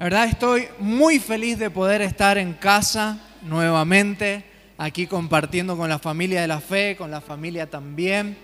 La 0.00 0.04
verdad 0.04 0.28
estoy 0.28 0.66
muy 0.78 1.18
feliz 1.18 1.58
de 1.58 1.68
poder 1.68 2.00
estar 2.00 2.38
en 2.38 2.54
casa 2.54 3.18
nuevamente, 3.42 4.42
aquí 4.78 5.06
compartiendo 5.06 5.76
con 5.76 5.90
la 5.90 5.98
familia 5.98 6.40
de 6.40 6.48
la 6.48 6.58
fe, 6.58 6.96
con 6.96 7.10
la 7.10 7.20
familia 7.20 7.68
también. 7.68 8.34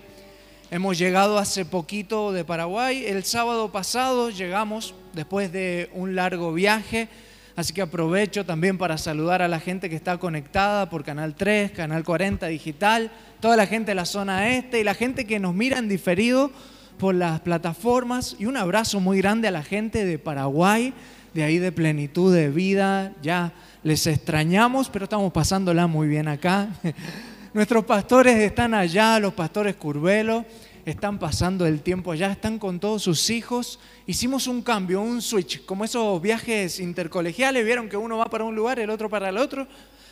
Hemos 0.69 0.99
llegado 0.99 1.39
hace 1.39 1.65
poquito 1.65 2.31
de 2.31 2.45
Paraguay, 2.45 3.05
el 3.07 3.23
sábado 3.23 3.71
pasado 3.71 4.29
llegamos 4.29 4.93
después 5.13 5.51
de 5.51 5.89
un 5.95 6.13
largo 6.13 6.53
viaje, 6.53 7.07
así 7.55 7.73
que 7.73 7.81
aprovecho 7.81 8.45
también 8.45 8.77
para 8.77 8.99
saludar 8.99 9.41
a 9.41 9.47
la 9.47 9.59
gente 9.59 9.89
que 9.89 9.95
está 9.95 10.19
conectada 10.19 10.91
por 10.91 11.03
Canal 11.03 11.33
3, 11.33 11.71
Canal 11.71 12.03
40 12.03 12.45
Digital, 12.49 13.09
toda 13.39 13.57
la 13.57 13.65
gente 13.65 13.89
de 13.89 13.95
la 13.95 14.05
zona 14.05 14.49
este 14.49 14.79
y 14.79 14.83
la 14.83 14.93
gente 14.93 15.25
que 15.25 15.39
nos 15.39 15.55
mira 15.55 15.79
en 15.79 15.89
diferido 15.89 16.51
por 16.99 17.15
las 17.15 17.39
plataformas 17.39 18.35
y 18.37 18.45
un 18.45 18.57
abrazo 18.57 18.99
muy 18.99 19.17
grande 19.17 19.47
a 19.47 19.51
la 19.51 19.63
gente 19.63 20.05
de 20.05 20.19
Paraguay 20.19 20.93
de 21.33 21.43
ahí 21.43 21.59
de 21.59 21.71
plenitud 21.71 22.33
de 22.33 22.49
vida. 22.49 23.13
Ya 23.21 23.53
les 23.83 24.07
extrañamos, 24.07 24.89
pero 24.89 25.05
estamos 25.05 25.31
pasándola 25.31 25.87
muy 25.87 26.07
bien 26.07 26.27
acá. 26.27 26.69
Nuestros 27.53 27.85
pastores 27.85 28.37
están 28.37 28.73
allá, 28.73 29.19
los 29.19 29.33
pastores 29.33 29.75
Curvelo, 29.75 30.45
están 30.85 31.17
pasando 31.17 31.65
el 31.65 31.81
tiempo 31.81 32.11
allá, 32.11 32.31
están 32.31 32.59
con 32.59 32.79
todos 32.79 33.03
sus 33.03 33.29
hijos. 33.29 33.79
Hicimos 34.05 34.47
un 34.47 34.61
cambio, 34.61 35.01
un 35.01 35.21
switch, 35.21 35.65
como 35.65 35.83
esos 35.83 36.21
viajes 36.21 36.79
intercolegiales, 36.79 37.65
vieron 37.65 37.89
que 37.89 37.97
uno 37.97 38.17
va 38.17 38.25
para 38.25 38.43
un 38.43 38.55
lugar, 38.55 38.79
el 38.79 38.89
otro 38.89 39.09
para 39.09 39.29
el 39.29 39.37
otro. 39.37 39.67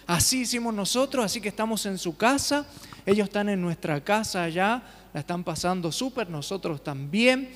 Así 0.07 0.41
hicimos 0.41 0.73
nosotros, 0.73 1.25
así 1.25 1.41
que 1.41 1.49
estamos 1.49 1.85
en 1.85 1.97
su 1.97 2.15
casa, 2.15 2.65
ellos 3.05 3.27
están 3.27 3.49
en 3.49 3.61
nuestra 3.61 4.03
casa 4.03 4.43
allá, 4.43 4.83
la 5.13 5.19
están 5.21 5.43
pasando 5.43 5.91
súper, 5.91 6.29
nosotros 6.29 6.83
también. 6.83 7.49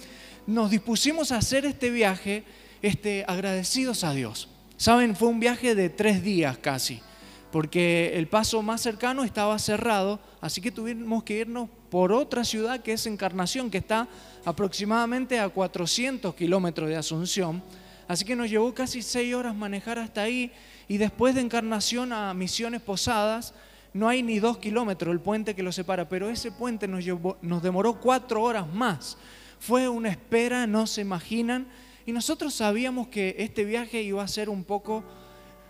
Nos 0.47 0.71
dispusimos 0.71 1.31
a 1.31 1.37
hacer 1.37 1.65
este 1.65 1.89
viaje 1.89 2.43
este, 2.81 3.25
agradecidos 3.27 4.03
a 4.03 4.13
Dios. 4.13 4.49
Saben, 4.77 5.15
fue 5.15 5.27
un 5.27 5.39
viaje 5.39 5.75
de 5.75 5.89
tres 5.89 6.23
días 6.23 6.57
casi, 6.57 7.01
porque 7.51 8.13
el 8.15 8.27
paso 8.27 8.61
más 8.61 8.81
cercano 8.81 9.23
estaba 9.23 9.59
cerrado, 9.59 10.19
así 10.39 10.61
que 10.61 10.71
tuvimos 10.71 11.23
que 11.23 11.39
irnos 11.39 11.69
por 11.89 12.11
otra 12.11 12.43
ciudad 12.43 12.81
que 12.81 12.93
es 12.93 13.05
Encarnación, 13.05 13.69
que 13.69 13.79
está 13.79 14.07
aproximadamente 14.45 15.39
a 15.39 15.49
400 15.49 16.33
kilómetros 16.35 16.89
de 16.89 16.95
Asunción. 16.95 17.61
Así 18.07 18.25
que 18.25 18.35
nos 18.35 18.49
llevó 18.49 18.73
casi 18.73 19.01
seis 19.01 19.35
horas 19.35 19.55
manejar 19.55 19.99
hasta 19.99 20.23
ahí 20.23 20.51
y 20.87 20.97
después 20.97 21.35
de 21.35 21.41
Encarnación 21.41 22.11
a 22.13 22.33
Misiones 22.33 22.81
Posadas 22.81 23.53
no 23.93 24.07
hay 24.07 24.23
ni 24.23 24.39
dos 24.39 24.57
kilómetros 24.57 25.11
el 25.11 25.19
puente 25.19 25.55
que 25.55 25.63
lo 25.63 25.71
separa, 25.71 26.07
pero 26.07 26.29
ese 26.29 26.51
puente 26.51 26.87
nos, 26.87 27.03
nos 27.41 27.61
demoró 27.61 27.99
cuatro 27.99 28.41
horas 28.41 28.71
más. 28.71 29.17
Fue 29.59 29.89
una 29.89 30.09
espera, 30.09 30.65
no 30.67 30.87
se 30.87 31.01
imaginan. 31.01 31.67
Y 32.05 32.11
nosotros 32.11 32.53
sabíamos 32.53 33.07
que 33.07 33.35
este 33.39 33.65
viaje 33.65 34.01
iba 34.01 34.23
a 34.23 34.27
ser 34.27 34.49
un 34.49 34.63
poco 34.63 35.03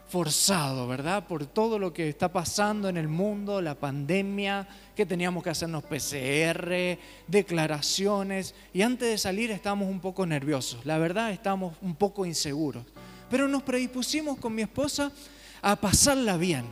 forzado, 0.10 0.88
¿verdad? 0.88 1.28
Por 1.28 1.46
todo 1.46 1.78
lo 1.78 1.94
que 1.94 2.10
está 2.10 2.34
pasando 2.34 2.90
en 2.90 2.98
el 2.98 3.08
mundo, 3.08 3.62
la 3.62 3.76
pandemia, 3.76 4.68
que 4.96 5.06
teníamos 5.06 5.44
que 5.44 5.52
hacernos 5.52 5.84
PCR, 5.84 6.98
declaraciones, 7.28 8.56
y 8.74 8.82
antes 8.82 9.08
de 9.08 9.18
salir 9.20 9.52
estábamos 9.52 9.88
un 9.88 10.00
poco 10.00 10.26
nerviosos, 10.26 10.84
la 10.84 10.98
verdad 10.98 11.32
estábamos 11.32 11.76
un 11.82 11.96
poco 11.96 12.26
inseguros, 12.26 12.84
pero 13.30 13.48
nos 13.48 13.62
predispusimos 13.62 14.40
con 14.40 14.56
mi 14.56 14.64
esposa 14.64 15.12
a 15.62 15.76
pasarla 15.76 16.38
bien. 16.38 16.66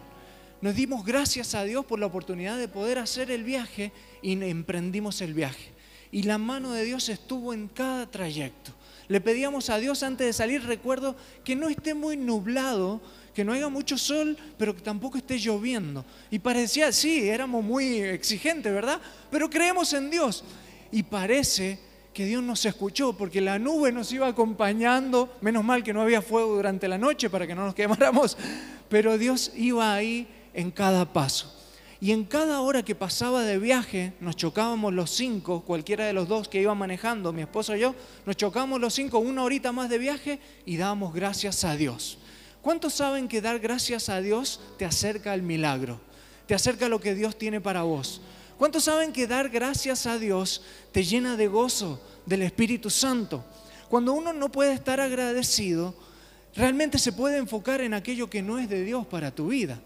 Nos 0.60 0.74
dimos 0.74 1.06
gracias 1.06 1.54
a 1.54 1.64
Dios 1.64 1.86
por 1.86 2.00
la 2.00 2.08
oportunidad 2.08 2.58
de 2.58 2.68
poder 2.68 2.98
hacer 2.98 3.30
el 3.30 3.44
viaje 3.44 3.92
y 4.24 4.32
emprendimos 4.44 5.22
el 5.22 5.36
viaje. 5.36 5.72
Y 6.12 6.24
la 6.24 6.40
mano 6.40 6.72
de 6.72 6.84
Dios 6.84 7.10
estuvo 7.10 7.54
en 7.54 7.68
cada 7.68 8.10
trayecto. 8.10 8.72
Le 9.08 9.22
pedíamos 9.22 9.70
a 9.70 9.78
Dios 9.78 10.04
antes 10.04 10.28
de 10.28 10.34
salir, 10.34 10.64
recuerdo, 10.64 11.16
que 11.44 11.56
no 11.56 11.70
esté 11.70 11.94
muy 11.94 12.18
nublado, 12.18 13.02
que 13.34 13.46
no 13.46 13.54
haya 13.54 13.70
mucho 13.70 13.98
sol, 13.98 14.38
pero 14.58 14.76
que 14.76 14.82
tampoco 14.82 15.18
esté 15.18 15.38
lloviendo. 15.38 16.04
Y 16.30 16.40
parecía, 16.40 16.92
sí, 16.92 17.30
éramos 17.30 17.64
muy 17.64 18.00
exigentes, 18.00 18.74
¿verdad? 18.74 19.00
Pero 19.32 19.50
creemos 19.50 19.94
en 19.94 20.10
Dios. 20.10 20.44
Y 20.92 21.04
parece 21.04 21.80
que 22.14 22.26
Dios 22.26 22.44
nos 22.44 22.66
escuchó, 22.66 23.14
porque 23.14 23.40
la 23.40 23.60
nube 23.60 23.92
nos 23.92 24.12
iba 24.12 24.28
acompañando, 24.28 25.38
menos 25.40 25.64
mal 25.64 25.84
que 25.84 25.94
no 25.94 26.02
había 26.02 26.22
fuego 26.22 26.56
durante 26.56 26.88
la 26.88 26.98
noche 26.98 27.30
para 27.30 27.46
que 27.46 27.54
no 27.54 27.66
nos 27.66 27.76
quemáramos, 27.76 28.38
pero 28.90 29.18
Dios 29.18 29.52
iba 29.56 29.94
ahí 29.94 30.28
en 30.54 30.72
cada 30.72 31.14
paso. 31.14 31.57
Y 32.00 32.12
en 32.12 32.26
cada 32.26 32.62
hora 32.62 32.84
que 32.84 32.94
pasaba 32.94 33.44
de 33.44 33.58
viaje, 33.58 34.14
nos 34.20 34.36
chocábamos 34.36 34.94
los 34.94 35.10
cinco, 35.10 35.62
cualquiera 35.62 36.06
de 36.06 36.14
los 36.14 36.28
dos 36.28 36.48
que 36.48 36.62
iba 36.62 36.76
manejando, 36.76 37.34
mi 37.34 37.42
esposo 37.42 37.76
y 37.76 37.80
yo, 37.80 37.96
nos 38.26 38.38
chocábamos 38.38 38.80
los 38.80 38.94
cinco 38.94 39.18
una 39.18 39.44
horita 39.44 39.72
más 39.72 39.90
de 39.90 39.98
viaje 39.98 40.40
y 40.66 40.78
dábamos 40.78 41.14
gracias 41.14 41.64
a 41.64 41.76
Dios. 41.76 42.20
¿Cuántos 42.62 42.94
saben 42.94 43.28
que 43.28 43.42
dar 43.42 43.60
gracias 43.60 44.10
a 44.10 44.22
Dios 44.22 44.60
te 44.78 44.86
acerca 44.86 45.34
al 45.34 45.42
milagro? 45.42 46.00
Te 46.46 46.54
acerca 46.54 46.86
a 46.86 46.90
lo 46.90 47.02
que 47.02 47.16
Dios 47.16 47.38
tiene 47.38 47.62
para 47.62 47.82
vos. 47.82 48.22
¿Cuántos 48.58 48.84
saben 48.84 49.12
que 49.12 49.26
dar 49.26 49.50
gracias 49.50 50.06
a 50.06 50.20
Dios 50.20 50.62
te 50.92 51.04
llena 51.04 51.36
de 51.36 51.48
gozo 51.48 52.02
del 52.26 52.44
Espíritu 52.44 52.90
Santo? 52.90 53.44
Cuando 53.90 54.14
uno 54.14 54.34
no 54.34 54.52
puede 54.52 54.74
estar 54.74 55.00
agradecido, 55.00 55.96
realmente 56.56 57.00
se 57.00 57.12
puede 57.12 57.38
enfocar 57.38 57.82
en 57.82 57.94
aquello 57.94 58.30
que 58.30 58.42
no 58.42 58.60
es 58.60 58.70
de 58.70 58.84
Dios 58.84 59.08
para 59.08 59.32
tu 59.32 59.48
vida. 59.48 59.80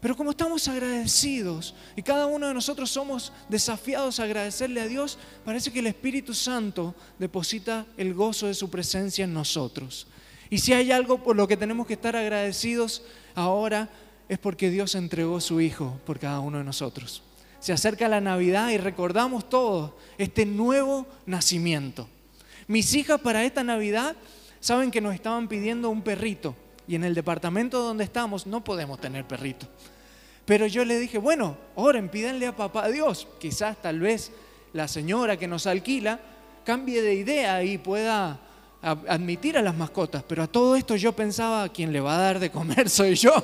Pero 0.00 0.16
como 0.16 0.30
estamos 0.30 0.68
agradecidos 0.68 1.74
y 1.96 2.02
cada 2.02 2.26
uno 2.26 2.46
de 2.46 2.54
nosotros 2.54 2.88
somos 2.90 3.32
desafiados 3.48 4.20
a 4.20 4.24
agradecerle 4.24 4.80
a 4.80 4.86
Dios, 4.86 5.18
parece 5.44 5.72
que 5.72 5.80
el 5.80 5.88
Espíritu 5.88 6.34
Santo 6.34 6.94
deposita 7.18 7.84
el 7.96 8.14
gozo 8.14 8.46
de 8.46 8.54
su 8.54 8.70
presencia 8.70 9.24
en 9.24 9.34
nosotros. 9.34 10.06
Y 10.50 10.58
si 10.58 10.72
hay 10.72 10.92
algo 10.92 11.22
por 11.22 11.34
lo 11.34 11.48
que 11.48 11.56
tenemos 11.56 11.86
que 11.86 11.94
estar 11.94 12.14
agradecidos 12.14 13.02
ahora, 13.34 13.88
es 14.28 14.38
porque 14.38 14.70
Dios 14.70 14.94
entregó 14.94 15.40
su 15.40 15.60
Hijo 15.60 16.00
por 16.06 16.20
cada 16.20 16.38
uno 16.40 16.58
de 16.58 16.64
nosotros. 16.64 17.22
Se 17.58 17.72
acerca 17.72 18.08
la 18.08 18.20
Navidad 18.20 18.70
y 18.70 18.78
recordamos 18.78 19.48
todos 19.48 19.92
este 20.16 20.46
nuevo 20.46 21.06
nacimiento. 21.26 22.08
Mis 22.68 22.94
hijas 22.94 23.20
para 23.20 23.44
esta 23.44 23.64
Navidad 23.64 24.14
saben 24.60 24.92
que 24.92 25.00
nos 25.00 25.14
estaban 25.14 25.48
pidiendo 25.48 25.90
un 25.90 26.02
perrito 26.02 26.54
y 26.88 26.94
en 26.94 27.04
el 27.04 27.14
departamento 27.14 27.82
donde 27.82 28.04
estamos 28.04 28.46
no 28.46 28.64
podemos 28.64 28.98
tener 28.98 29.26
perrito. 29.26 29.66
Pero 30.46 30.66
yo 30.66 30.86
le 30.86 30.98
dije, 30.98 31.18
bueno, 31.18 31.58
oren, 31.74 32.08
pídanle 32.08 32.46
a 32.46 32.56
papá 32.56 32.88
Dios. 32.88 33.28
Quizás 33.38 33.80
tal 33.82 34.00
vez 34.00 34.32
la 34.72 34.88
señora 34.88 35.36
que 35.36 35.46
nos 35.46 35.66
alquila 35.66 36.18
cambie 36.64 37.02
de 37.02 37.14
idea 37.14 37.62
y 37.62 37.76
pueda 37.76 38.40
admitir 38.80 39.58
a 39.58 39.62
las 39.62 39.76
mascotas. 39.76 40.24
Pero 40.26 40.42
a 40.42 40.46
todo 40.46 40.74
esto 40.74 40.96
yo 40.96 41.12
pensaba, 41.12 41.68
quien 41.68 41.92
le 41.92 42.00
va 42.00 42.16
a 42.16 42.20
dar 42.20 42.38
de 42.38 42.50
comer 42.50 42.88
soy 42.90 43.14
yo. 43.14 43.34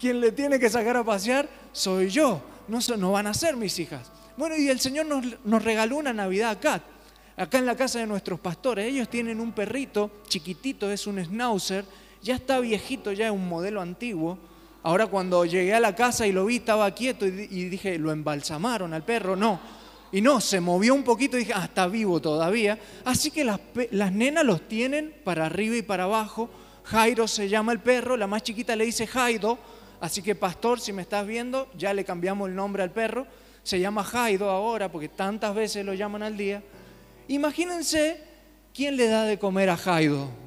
Quien 0.00 0.20
le 0.20 0.32
tiene 0.32 0.58
que 0.58 0.68
sacar 0.68 0.96
a 0.96 1.04
pasear 1.04 1.48
soy 1.70 2.08
yo. 2.08 2.42
No, 2.66 2.80
no 2.98 3.12
van 3.12 3.28
a 3.28 3.34
ser 3.34 3.56
mis 3.56 3.78
hijas. 3.78 4.10
Bueno, 4.36 4.56
y 4.56 4.68
el 4.68 4.80
Señor 4.80 5.06
nos, 5.06 5.24
nos 5.44 5.62
regaló 5.62 5.98
una 5.98 6.12
Navidad 6.12 6.50
acá. 6.50 6.82
Acá 7.36 7.58
en 7.58 7.66
la 7.66 7.76
casa 7.76 8.00
de 8.00 8.06
nuestros 8.06 8.40
pastores. 8.40 8.86
Ellos 8.86 9.08
tienen 9.08 9.40
un 9.40 9.52
perrito 9.52 10.10
chiquitito, 10.26 10.90
es 10.90 11.06
un 11.06 11.24
schnauzer 11.24 11.84
ya 12.22 12.36
está 12.36 12.60
viejito, 12.60 13.12
ya 13.12 13.26
es 13.26 13.32
un 13.32 13.48
modelo 13.48 13.80
antiguo. 13.80 14.38
Ahora 14.82 15.06
cuando 15.06 15.44
llegué 15.44 15.74
a 15.74 15.80
la 15.80 15.94
casa 15.94 16.26
y 16.26 16.32
lo 16.32 16.46
vi, 16.46 16.56
estaba 16.56 16.90
quieto 16.92 17.26
y, 17.26 17.30
dije, 17.30 17.98
¿lo 17.98 18.10
embalsamaron 18.10 18.94
al 18.94 19.04
perro? 19.04 19.36
No. 19.36 19.60
Y 20.10 20.20
no, 20.20 20.40
se 20.40 20.60
movió 20.60 20.94
un 20.94 21.04
poquito 21.04 21.36
y 21.36 21.40
dije, 21.40 21.52
ah, 21.54 21.64
está 21.64 21.86
vivo 21.86 22.20
todavía. 22.20 22.78
Así 23.04 23.30
que 23.30 23.44
las, 23.44 23.60
las 23.90 24.12
nenas 24.12 24.44
los 24.44 24.68
tienen 24.68 25.14
para 25.24 25.46
arriba 25.46 25.76
y 25.76 25.82
para 25.82 26.04
abajo. 26.04 26.50
Jairo 26.84 27.28
se 27.28 27.48
llama 27.48 27.72
el 27.72 27.78
perro, 27.78 28.16
la 28.16 28.26
más 28.26 28.42
chiquita 28.42 28.76
le 28.76 28.84
dice 28.84 29.06
Jaido. 29.06 29.58
Así 30.00 30.20
que 30.20 30.34
pastor, 30.34 30.80
si 30.80 30.92
me 30.92 31.02
estás 31.02 31.26
viendo, 31.26 31.68
ya 31.78 31.94
le 31.94 32.04
cambiamos 32.04 32.48
el 32.48 32.56
nombre 32.56 32.82
al 32.82 32.90
perro. 32.90 33.26
Se 33.62 33.78
llama 33.78 34.02
Jaido 34.02 34.50
ahora 34.50 34.90
porque 34.90 35.08
tantas 35.08 35.54
veces 35.54 35.86
lo 35.86 35.94
llaman 35.94 36.24
al 36.24 36.36
día. 36.36 36.62
Imagínense 37.28 38.20
quién 38.74 38.96
le 38.96 39.06
da 39.06 39.24
de 39.24 39.38
comer 39.38 39.70
a 39.70 39.76
Jaido. 39.76 40.41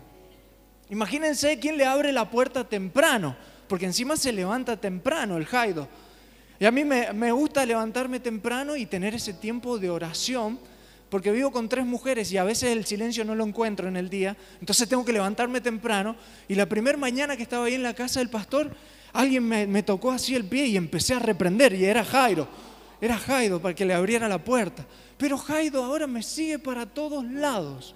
Imagínense 0.90 1.60
quién 1.60 1.78
le 1.78 1.86
abre 1.86 2.12
la 2.12 2.30
puerta 2.30 2.64
temprano, 2.64 3.36
porque 3.68 3.86
encima 3.86 4.18
se 4.18 4.32
levanta 4.32 4.80
temprano 4.80 5.38
el 5.38 5.46
Jaido. 5.46 5.88
Y 6.60 6.66
a 6.66 6.72
mí 6.72 6.86
me, 6.86 7.32
gusta 7.32 7.66
levantarme 7.66 8.20
temprano 8.20 8.76
y 8.76 8.86
tener 8.86 9.16
ese 9.16 9.34
tiempo 9.34 9.80
de 9.80 9.90
oración, 9.90 10.60
porque 11.10 11.32
vivo 11.32 11.52
con 11.52 11.68
tres 11.70 11.86
mujeres 11.86 12.32
y 12.32 12.38
a 12.38 12.44
veces 12.44 12.70
el 12.72 12.86
silencio 12.86 13.26
no 13.26 13.36
lo 13.36 13.44
encuentro 13.44 13.88
en 13.88 13.98
el 13.98 14.10
día, 14.10 14.38
entonces 14.60 14.88
tengo 14.88 15.04
que 15.04 15.12
levantarme 15.12 15.60
temprano. 15.60 16.16
Y 16.48 16.56
la 16.56 16.68
primera 16.68 16.98
mañana 16.98 17.36
que 17.36 17.44
estaba 17.44 17.66
ahí 17.66 17.74
en 17.74 17.84
la 17.84 17.94
casa 17.94 18.20
del 18.20 18.30
pastor, 18.30 18.76
alguien 19.12 19.44
me, 19.44 19.66
me 19.66 19.82
tocó 19.82 20.12
así 20.12 20.36
el 20.36 20.46
pie 20.46 20.68
y 20.68 20.78
empecé 20.78 21.16
a 21.16 21.20
reprender, 21.20 21.74
y 21.74 21.86
era 21.86 22.06
Jairo, 22.06 22.48
era 23.02 23.18
Jaido 23.18 23.60
para 23.60 23.74
que 23.74 23.86
le 23.86 23.94
abriera 23.96 24.28
la 24.28 24.38
puerta. 24.38 24.86
Pero 25.18 25.38
Jaido 25.38 25.84
ahora 25.84 26.06
me 26.06 26.22
sigue 26.22 26.60
para 26.60 26.86
todos 26.86 27.26
lados. 27.26 27.96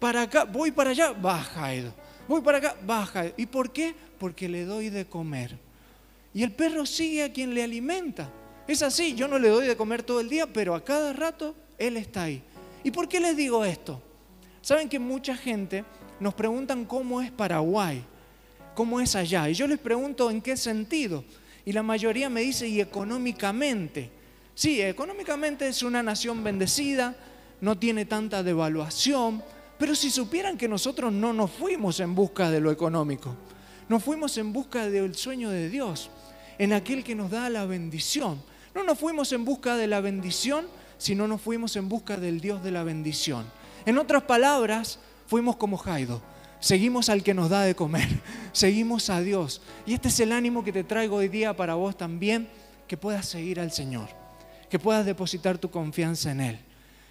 Para 0.00 0.22
acá, 0.22 0.44
voy 0.44 0.72
para 0.72 0.90
allá, 0.90 1.12
va 1.12 1.38
Jaido 1.38 2.05
voy 2.28 2.40
para 2.40 2.58
acá, 2.58 2.76
baja. 2.86 3.26
¿Y 3.36 3.46
por 3.46 3.72
qué? 3.72 3.94
Porque 4.18 4.48
le 4.48 4.64
doy 4.64 4.90
de 4.90 5.06
comer. 5.06 5.58
Y 6.34 6.42
el 6.42 6.52
perro 6.52 6.84
sigue 6.84 7.24
a 7.24 7.32
quien 7.32 7.54
le 7.54 7.62
alimenta. 7.62 8.30
Es 8.68 8.82
así, 8.82 9.14
yo 9.14 9.28
no 9.28 9.38
le 9.38 9.48
doy 9.48 9.66
de 9.66 9.76
comer 9.76 10.02
todo 10.02 10.20
el 10.20 10.28
día, 10.28 10.46
pero 10.46 10.74
a 10.74 10.84
cada 10.84 11.12
rato 11.12 11.54
él 11.78 11.96
está 11.96 12.24
ahí. 12.24 12.42
¿Y 12.82 12.90
por 12.90 13.08
qué 13.08 13.20
les 13.20 13.36
digo 13.36 13.64
esto? 13.64 14.02
Saben 14.60 14.88
que 14.88 14.98
mucha 14.98 15.36
gente 15.36 15.84
nos 16.18 16.34
preguntan 16.34 16.84
cómo 16.84 17.22
es 17.22 17.30
Paraguay, 17.30 18.02
cómo 18.74 19.00
es 19.00 19.14
allá. 19.14 19.48
Y 19.48 19.54
yo 19.54 19.66
les 19.66 19.78
pregunto 19.78 20.30
en 20.30 20.42
qué 20.42 20.56
sentido. 20.56 21.24
Y 21.64 21.72
la 21.72 21.82
mayoría 21.82 22.28
me 22.28 22.42
dice, 22.42 22.66
y 22.68 22.80
económicamente. 22.80 24.10
Sí, 24.54 24.80
económicamente 24.80 25.68
es 25.68 25.82
una 25.82 26.02
nación 26.02 26.42
bendecida, 26.42 27.16
no 27.60 27.78
tiene 27.78 28.04
tanta 28.04 28.42
devaluación, 28.42 29.42
pero 29.78 29.94
si 29.94 30.10
supieran 30.10 30.56
que 30.56 30.68
nosotros 30.68 31.12
no 31.12 31.32
nos 31.32 31.50
fuimos 31.50 32.00
en 32.00 32.14
busca 32.14 32.50
de 32.50 32.60
lo 32.60 32.70
económico, 32.70 33.34
nos 33.88 34.02
fuimos 34.02 34.36
en 34.38 34.52
busca 34.52 34.88
del 34.88 35.14
sueño 35.14 35.50
de 35.50 35.68
Dios, 35.68 36.10
en 36.58 36.72
aquel 36.72 37.04
que 37.04 37.14
nos 37.14 37.30
da 37.30 37.48
la 37.50 37.66
bendición. 37.66 38.42
No 38.74 38.82
nos 38.84 38.98
fuimos 38.98 39.32
en 39.32 39.44
busca 39.44 39.76
de 39.76 39.86
la 39.86 40.00
bendición, 40.00 40.66
sino 40.98 41.28
nos 41.28 41.40
fuimos 41.40 41.76
en 41.76 41.88
busca 41.88 42.16
del 42.16 42.40
Dios 42.40 42.62
de 42.62 42.70
la 42.72 42.82
bendición. 42.82 43.46
En 43.84 43.98
otras 43.98 44.24
palabras, 44.24 44.98
fuimos 45.26 45.56
como 45.56 45.76
Jaido. 45.76 46.22
Seguimos 46.58 47.08
al 47.10 47.22
que 47.22 47.34
nos 47.34 47.50
da 47.50 47.62
de 47.62 47.74
comer, 47.74 48.08
seguimos 48.52 49.10
a 49.10 49.20
Dios. 49.20 49.60
Y 49.84 49.94
este 49.94 50.08
es 50.08 50.18
el 50.20 50.32
ánimo 50.32 50.64
que 50.64 50.72
te 50.72 50.84
traigo 50.84 51.16
hoy 51.16 51.28
día 51.28 51.54
para 51.54 51.74
vos 51.74 51.96
también, 51.96 52.48
que 52.88 52.96
puedas 52.96 53.26
seguir 53.26 53.60
al 53.60 53.72
Señor, 53.72 54.08
que 54.70 54.78
puedas 54.78 55.04
depositar 55.04 55.58
tu 55.58 55.70
confianza 55.70 56.30
en 56.30 56.40
Él, 56.40 56.58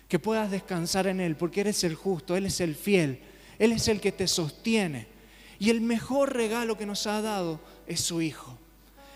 que 0.08 0.20
puedas 0.20 0.52
descansar 0.52 1.08
en 1.08 1.20
Él, 1.20 1.36
porque 1.36 1.62
eres 1.62 1.84
el 1.84 1.96
justo, 1.96 2.36
Él 2.36 2.46
es 2.46 2.62
el 2.62 2.76
fiel, 2.76 3.20
Él 3.58 3.72
es 3.72 3.88
el 3.88 4.00
que 4.00 4.12
te 4.12 4.28
sostiene. 4.28 5.08
Y 5.60 5.70
el 5.70 5.82
mejor 5.82 6.34
regalo 6.34 6.78
que 6.78 6.86
nos 6.86 7.08
ha 7.08 7.22
dado 7.22 7.60
es 7.88 8.02
su 8.02 8.22
Hijo. 8.22 8.58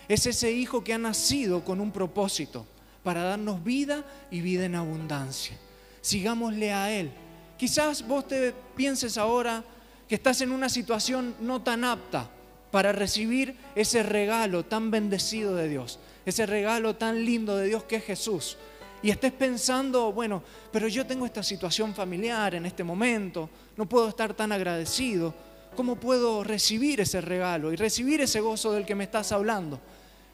Es 0.08 0.26
ese 0.26 0.50
Hijo 0.52 0.82
que 0.82 0.92
ha 0.92 0.98
nacido 0.98 1.64
con 1.64 1.80
un 1.80 1.92
propósito 1.92 2.66
para 3.02 3.22
darnos 3.22 3.62
vida 3.62 4.04
y 4.30 4.40
vida 4.40 4.64
en 4.64 4.74
abundancia. 4.74 5.56
Sigámosle 6.00 6.72
a 6.72 6.92
Él. 6.92 7.10
Quizás 7.56 8.06
vos 8.06 8.26
te 8.26 8.54
pienses 8.74 9.18
ahora 9.18 9.62
que 10.08 10.14
estás 10.14 10.40
en 10.40 10.50
una 10.50 10.68
situación 10.68 11.36
no 11.40 11.62
tan 11.62 11.84
apta 11.84 12.30
para 12.70 12.92
recibir 12.92 13.56
ese 13.74 14.02
regalo 14.02 14.64
tan 14.64 14.90
bendecido 14.90 15.54
de 15.54 15.68
Dios, 15.68 15.98
ese 16.24 16.46
regalo 16.46 16.96
tan 16.96 17.24
lindo 17.24 17.56
de 17.56 17.66
Dios 17.66 17.84
que 17.84 17.96
es 17.96 18.04
Jesús. 18.04 18.56
Y 19.02 19.10
estés 19.10 19.32
pensando, 19.32 20.12
bueno, 20.12 20.42
pero 20.70 20.88
yo 20.88 21.06
tengo 21.06 21.24
esta 21.24 21.42
situación 21.42 21.94
familiar 21.94 22.54
en 22.54 22.66
este 22.66 22.84
momento, 22.84 23.48
no 23.76 23.86
puedo 23.88 24.08
estar 24.08 24.34
tan 24.34 24.52
agradecido. 24.52 25.34
¿Cómo 25.76 25.96
puedo 25.96 26.44
recibir 26.44 27.00
ese 27.00 27.20
regalo 27.20 27.72
y 27.72 27.76
recibir 27.76 28.20
ese 28.20 28.40
gozo 28.40 28.72
del 28.72 28.84
que 28.84 28.94
me 28.94 29.04
estás 29.04 29.32
hablando? 29.32 29.80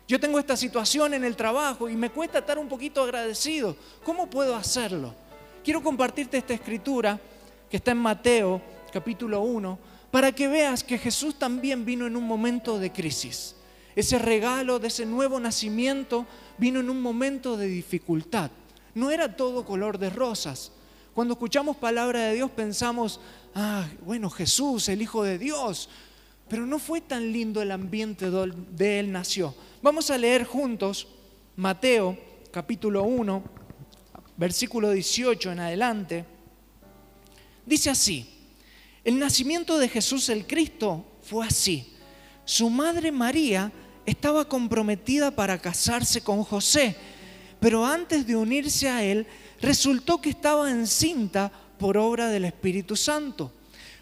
Yo 0.09 0.19
tengo 0.19 0.39
esta 0.39 0.57
situación 0.57 1.15
en 1.15 1.25
el 1.25 1.37
trabajo 1.37 1.89
y 1.89 1.97
me 1.97 2.11
cuesta 2.11 2.39
estar 2.39 2.59
un 2.59 2.69
poquito 2.69 3.03
agradecido. 3.03 3.77
¿Cómo 4.05 4.29
puedo 4.29 4.57
hacerlo? 4.57 5.15
Quiero 5.65 5.83
compartirte 5.83 6.39
esta 6.39 6.55
escritura 6.55 7.21
que 7.71 7.77
está 7.77 7.91
en 7.91 7.99
Mateo 7.99 8.62
capítulo 8.93 9.43
1, 9.43 9.79
para 10.11 10.33
que 10.33 10.49
veas 10.49 10.83
que 10.83 10.97
Jesús 10.97 11.39
también 11.39 11.85
vino 11.85 12.07
en 12.07 12.17
un 12.17 12.25
momento 12.25 12.79
de 12.79 12.91
crisis. 12.91 13.55
Ese 13.97 14.19
regalo 14.19 14.79
de 14.79 14.89
ese 14.89 15.07
nuevo 15.07 15.41
nacimiento 15.41 16.27
vino 16.59 16.81
en 16.81 16.91
un 16.91 17.01
momento 17.01 17.57
de 17.57 17.67
dificultad. 17.67 18.51
No 18.95 19.11
era 19.11 19.37
todo 19.37 19.65
color 19.65 19.99
de 19.99 20.11
rosas. 20.11 20.71
Cuando 21.15 21.33
escuchamos 21.33 21.79
palabra 21.79 22.21
de 22.25 22.35
Dios 22.35 22.51
pensamos, 22.51 23.21
ah, 23.55 23.89
bueno, 24.05 24.29
Jesús, 24.29 24.91
el 24.91 25.01
Hijo 25.01 25.25
de 25.25 25.39
Dios. 25.39 25.89
Pero 26.47 26.67
no 26.67 26.79
fue 26.79 27.01
tan 27.01 27.33
lindo 27.33 27.63
el 27.63 27.71
ambiente 27.71 28.31
de 28.31 29.01
él 29.01 29.11
nació. 29.11 29.55
Vamos 29.81 30.11
a 30.11 30.19
leer 30.19 30.45
juntos 30.45 31.09
Mateo 31.57 32.19
capítulo 32.51 33.03
1, 33.03 33.43
versículo 34.37 34.91
18 34.91 35.53
en 35.53 35.61
adelante. 35.61 36.25
Dice 37.65 37.89
así, 37.89 38.29
el 39.03 39.19
nacimiento 39.19 39.79
de 39.79 39.89
Jesús 39.89 40.29
el 40.29 40.47
Cristo 40.47 41.05
fue 41.23 41.47
así. 41.47 41.95
Su 42.45 42.69
madre 42.69 43.11
María 43.11 43.73
estaba 44.06 44.49
comprometida 44.49 45.31
para 45.31 45.58
casarse 45.58 46.20
con 46.23 46.44
José, 46.44 46.97
pero 47.61 47.85
antes 47.85 48.26
de 48.26 48.37
unirse 48.37 48.88
a 48.88 49.03
él, 49.03 49.26
resultó 49.61 50.20
que 50.20 50.31
estaba 50.31 50.70
encinta 50.70 51.50
por 51.79 51.99
obra 51.99 52.29
del 52.29 52.44
Espíritu 52.44 52.97
Santo. 52.97 53.53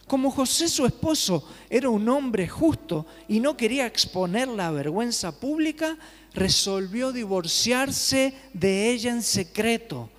Como 0.06 0.30
José 0.30 0.68
su 0.68 0.84
esposo 0.84 1.48
era 1.70 1.88
un 1.88 2.06
hombre 2.08 2.46
justo 2.46 3.06
y 3.26 3.40
no 3.40 3.56
quería 3.56 3.86
exponer 3.86 4.48
la 4.48 4.70
vergüenza 4.70 5.40
pública, 5.40 5.96
resolvió 6.34 7.10
divorciarse 7.10 8.34
de 8.52 8.90
ella 8.90 9.12
en 9.12 9.22
secreto. 9.22 10.10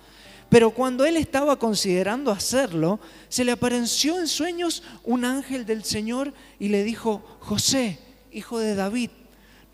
Pero 0.48 0.70
cuando 0.70 1.04
él 1.04 1.16
estaba 1.16 1.58
considerando 1.58 2.30
hacerlo, 2.30 2.98
se 3.28 3.44
le 3.44 3.52
apareció 3.52 4.18
en 4.18 4.26
sueños 4.26 4.82
un 5.04 5.24
ángel 5.24 5.66
del 5.66 5.84
Señor 5.84 6.32
y 6.58 6.68
le 6.68 6.82
dijo, 6.82 7.22
José, 7.40 7.98
hijo 8.32 8.58
de 8.58 8.74
David, 8.74 9.10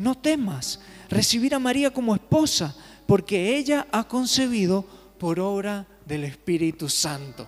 no 0.03 0.15
temas 0.17 0.81
recibir 1.09 1.55
a 1.55 1.59
María 1.59 1.93
como 1.93 2.15
esposa, 2.15 2.75
porque 3.07 3.57
ella 3.57 3.87
ha 3.93 4.05
concebido 4.05 4.85
por 5.19 5.39
obra 5.41 5.87
del 6.07 6.25
Espíritu 6.25 6.89
Santo. 6.89 7.47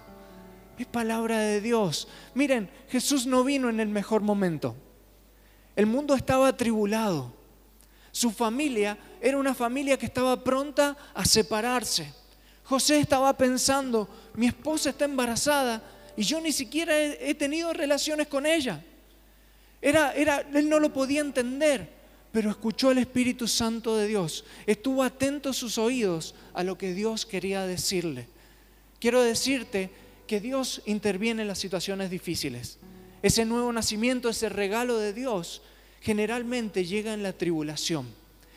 Es 0.79 0.87
palabra 0.87 1.39
de 1.39 1.61
Dios. 1.61 2.09
Miren, 2.35 2.71
Jesús 2.89 3.27
no 3.27 3.45
vino 3.45 3.69
en 3.69 3.81
el 3.81 3.89
mejor 3.89 4.23
momento. 4.23 4.75
El 5.77 5.87
mundo 5.87 6.15
estaba 6.15 6.49
atribulado. 6.49 7.33
Su 8.11 8.31
familia 8.31 8.99
era 9.21 9.39
una 9.39 9.55
familia 9.55 9.99
que 9.99 10.07
estaba 10.07 10.43
pronta 10.43 10.97
a 11.15 11.25
separarse 11.25 12.13
José 12.65 12.99
estaba 12.99 13.37
pensando, 13.37 14.09
mi 14.35 14.47
esposa 14.47 14.91
está 14.91 15.05
embarazada 15.05 15.83
y 16.17 16.23
yo 16.23 16.41
ni 16.41 16.51
siquiera 16.51 16.99
he, 16.99 17.35
tenido 17.35 17.73
relaciones 17.73 18.27
con 18.27 18.47
ella. 18.47 18.83
Era, 19.83 20.15
era, 20.15 20.41
él 20.55 20.69
no 20.69 20.81
lo 20.81 20.91
podía 20.91 21.21
entender, 21.21 21.93
pero 22.35 22.51
escuchó 22.51 22.91
el 22.91 22.99
Espíritu 22.99 23.47
Santo 23.47 23.97
de 23.97 24.09
Dios. 24.09 24.45
Estuvo 24.67 25.05
atento 25.05 25.53
sus 25.53 25.79
oídos 25.79 26.35
a 26.53 26.65
lo 26.65 26.77
que 26.77 26.93
Dios 26.93 27.27
quería 27.27 27.65
decirle. 27.65 28.27
Quiero 28.99 29.23
decirte 29.23 29.89
que 30.27 30.41
Dios 30.41 30.83
interviene 30.85 31.43
en 31.43 31.49
las 31.49 31.61
situaciones 31.61 32.11
difíciles. 32.11 32.79
Ese 33.23 33.45
nuevo 33.45 33.73
nacimiento, 33.73 34.29
ese 34.29 34.49
regalo 34.49 34.99
de 34.99 35.13
Dios, 35.13 35.63
generalmente 36.01 36.85
llega 36.85 37.15
en 37.15 37.23
la 37.23 37.35
tribulación, 37.35 38.09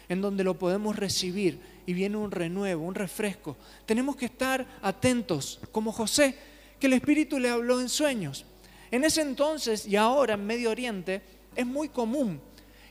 en 0.09 0.21
donde 0.21 0.43
lo 0.43 0.57
podemos 0.57 0.95
recibir 0.95 1.59
y 1.85 1.93
viene 1.93 2.17
un 2.17 2.31
renuevo, 2.31 2.83
un 2.83 2.95
refresco. 2.95 3.57
Tenemos 3.85 4.15
que 4.15 4.25
estar 4.25 4.65
atentos, 4.81 5.59
como 5.71 5.91
José, 5.91 6.35
que 6.79 6.87
el 6.87 6.93
Espíritu 6.93 7.37
le 7.37 7.49
habló 7.49 7.79
en 7.79 7.89
sueños. 7.89 8.43
En 8.89 9.03
ese 9.03 9.21
entonces 9.21 9.85
y 9.85 9.97
ahora 9.97 10.33
en 10.33 10.47
Medio 10.47 10.71
Oriente 10.71 11.21
es 11.55 11.67
muy 11.67 11.89
común 11.89 12.41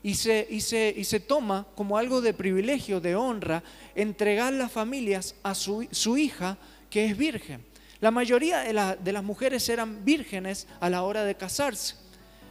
y 0.06 0.14
se, 0.14 0.46
y 0.48 0.60
se, 0.60 0.94
y 0.96 1.02
se 1.02 1.18
toma 1.18 1.66
como 1.74 1.98
algo 1.98 2.20
de 2.20 2.32
privilegio, 2.32 3.00
de 3.00 3.16
honra, 3.16 3.64
entregar 3.96 4.52
las 4.52 4.70
familias 4.70 5.34
a 5.42 5.52
su, 5.52 5.84
su 5.90 6.16
hija 6.16 6.58
que 6.88 7.06
es 7.06 7.18
virgen. 7.18 7.66
La 7.98 8.12
mayoría 8.12 8.60
de, 8.60 8.96
de 9.02 9.12
las 9.12 9.24
mujeres 9.24 9.68
eran 9.68 10.04
vírgenes 10.04 10.68
a 10.78 10.88
la 10.90 11.02
hora 11.02 11.24
de 11.24 11.34
casarse. 11.34 11.96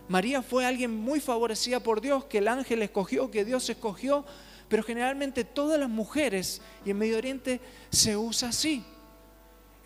María 0.10 0.42
fue 0.42 0.66
alguien 0.66 0.94
muy 0.94 1.22
favorecida 1.22 1.80
por 1.80 2.02
Dios, 2.02 2.26
que 2.26 2.40
el 2.40 2.50
ángel 2.50 2.82
escogió, 2.82 3.32
que 3.32 3.46
Dios 3.46 3.70
escogió 3.70 4.26
pero 4.68 4.84
generalmente 4.84 5.46
todas 5.46 5.80
las 5.80 5.90
mujeres 5.90 6.62
y 6.84 6.90
en 6.90 6.98
Medio 6.98 7.18
Oriente 7.18 7.62
se 7.90 8.18
usa 8.18 8.50
así. 8.50 8.84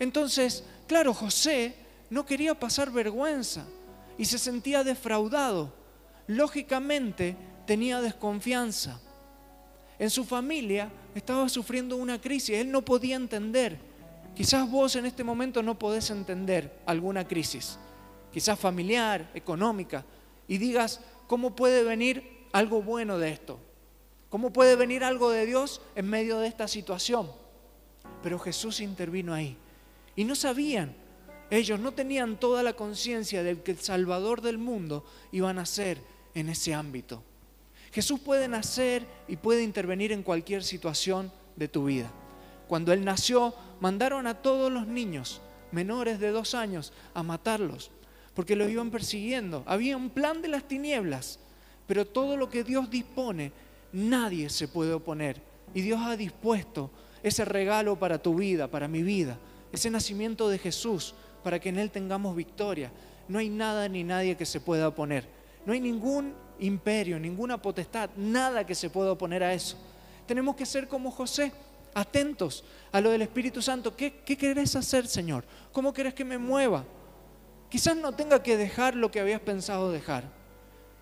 Entonces, 0.00 0.64
claro, 0.88 1.14
José 1.14 1.76
no 2.08 2.26
quería 2.26 2.58
pasar 2.58 2.90
vergüenza 2.90 3.64
y 4.18 4.24
se 4.24 4.38
sentía 4.38 4.82
defraudado. 4.82 5.72
Lógicamente 6.26 7.36
tenía 7.66 8.00
desconfianza. 8.00 9.00
En 9.98 10.10
su 10.10 10.24
familia 10.24 10.90
estaba 11.14 11.48
sufriendo 11.48 11.96
una 11.96 12.20
crisis, 12.20 12.56
él 12.56 12.70
no 12.70 12.82
podía 12.82 13.16
entender. 13.16 13.78
Quizás 14.34 14.70
vos 14.70 14.96
en 14.96 15.06
este 15.06 15.24
momento 15.24 15.62
no 15.62 15.78
podés 15.78 16.10
entender 16.10 16.80
alguna 16.86 17.26
crisis, 17.26 17.78
quizás 18.32 18.58
familiar, 18.58 19.30
económica, 19.34 20.04
y 20.48 20.58
digas, 20.58 21.00
¿cómo 21.26 21.54
puede 21.54 21.84
venir 21.84 22.46
algo 22.52 22.82
bueno 22.82 23.18
de 23.18 23.30
esto? 23.30 23.58
¿Cómo 24.30 24.52
puede 24.52 24.76
venir 24.76 25.04
algo 25.04 25.30
de 25.30 25.44
Dios 25.44 25.82
en 25.94 26.08
medio 26.08 26.38
de 26.38 26.48
esta 26.48 26.68
situación? 26.68 27.30
Pero 28.22 28.38
Jesús 28.38 28.80
intervino 28.80 29.34
ahí. 29.34 29.56
Y 30.16 30.24
no 30.24 30.34
sabían, 30.34 30.94
ellos 31.50 31.80
no 31.80 31.92
tenían 31.92 32.38
toda 32.38 32.62
la 32.62 32.74
conciencia 32.74 33.42
de 33.42 33.60
que 33.60 33.72
el 33.72 33.80
Salvador 33.80 34.40
del 34.40 34.58
mundo 34.58 35.04
iba 35.32 35.50
a 35.50 35.52
nacer 35.54 36.00
en 36.34 36.48
ese 36.48 36.74
ámbito. 36.74 37.24
Jesús 37.92 38.20
puede 38.20 38.48
nacer 38.48 39.04
y 39.26 39.36
puede 39.36 39.62
intervenir 39.62 40.12
en 40.12 40.22
cualquier 40.22 40.62
situación 40.62 41.32
de 41.56 41.68
tu 41.68 41.84
vida. 41.84 42.10
Cuando 42.68 42.92
Él 42.92 43.04
nació, 43.04 43.54
mandaron 43.80 44.26
a 44.26 44.34
todos 44.34 44.70
los 44.70 44.86
niños 44.86 45.40
menores 45.72 46.20
de 46.20 46.30
dos 46.30 46.54
años 46.54 46.92
a 47.14 47.22
matarlos, 47.22 47.90
porque 48.34 48.56
los 48.56 48.70
iban 48.70 48.90
persiguiendo. 48.90 49.64
Había 49.66 49.96
un 49.96 50.10
plan 50.10 50.40
de 50.42 50.48
las 50.48 50.64
tinieblas, 50.64 51.40
pero 51.86 52.06
todo 52.06 52.36
lo 52.36 52.48
que 52.48 52.64
Dios 52.64 52.90
dispone 52.90 53.52
nadie 53.92 54.48
se 54.50 54.68
puede 54.68 54.92
oponer. 54.92 55.42
Y 55.74 55.80
Dios 55.82 56.00
ha 56.02 56.16
dispuesto 56.16 56.90
ese 57.22 57.44
regalo 57.44 57.98
para 57.98 58.22
tu 58.22 58.34
vida, 58.34 58.68
para 58.68 58.88
mi 58.88 59.02
vida, 59.02 59.38
ese 59.72 59.90
nacimiento 59.90 60.48
de 60.48 60.58
Jesús, 60.58 61.14
para 61.42 61.58
que 61.58 61.68
en 61.68 61.78
Él 61.78 61.90
tengamos 61.90 62.36
victoria. 62.36 62.92
no 63.28 63.38
hay 63.38 63.48
nada 63.48 63.88
ni 63.88 64.02
nadie 64.02 64.36
que 64.36 64.46
se 64.46 64.60
pueda 64.60 64.88
oponer. 64.88 65.28
No 65.64 65.72
hay 65.72 65.80
ningún 65.80 66.34
imperio, 66.60 67.18
ninguna 67.18 67.60
potestad, 67.60 68.10
nada 68.16 68.64
que 68.64 68.74
se 68.74 68.90
pueda 68.90 69.12
oponer 69.12 69.42
a 69.42 69.52
eso. 69.52 69.76
Tenemos 70.26 70.54
que 70.56 70.66
ser 70.66 70.86
como 70.88 71.10
José, 71.10 71.52
atentos 71.94 72.64
a 72.92 73.00
lo 73.00 73.10
del 73.10 73.22
Espíritu 73.22 73.60
Santo. 73.60 73.96
¿Qué, 73.96 74.22
qué 74.24 74.36
querés 74.36 74.76
hacer, 74.76 75.06
Señor? 75.06 75.44
¿Cómo 75.72 75.92
querés 75.92 76.14
que 76.14 76.24
me 76.24 76.38
mueva? 76.38 76.84
Quizás 77.68 77.96
no 77.96 78.12
tenga 78.12 78.42
que 78.42 78.56
dejar 78.56 78.94
lo 78.94 79.10
que 79.10 79.20
habías 79.20 79.40
pensado 79.40 79.90
dejar. 79.90 80.24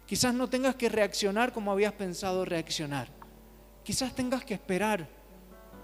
Quizás 0.06 0.32
no 0.32 0.48
tengas 0.48 0.74
que 0.74 0.88
reaccionar 0.88 1.52
como 1.52 1.70
habías 1.70 1.92
pensado 1.92 2.44
reaccionar. 2.44 3.08
Quizás 3.84 4.14
tengas 4.14 4.44
que 4.44 4.54
esperar 4.54 5.08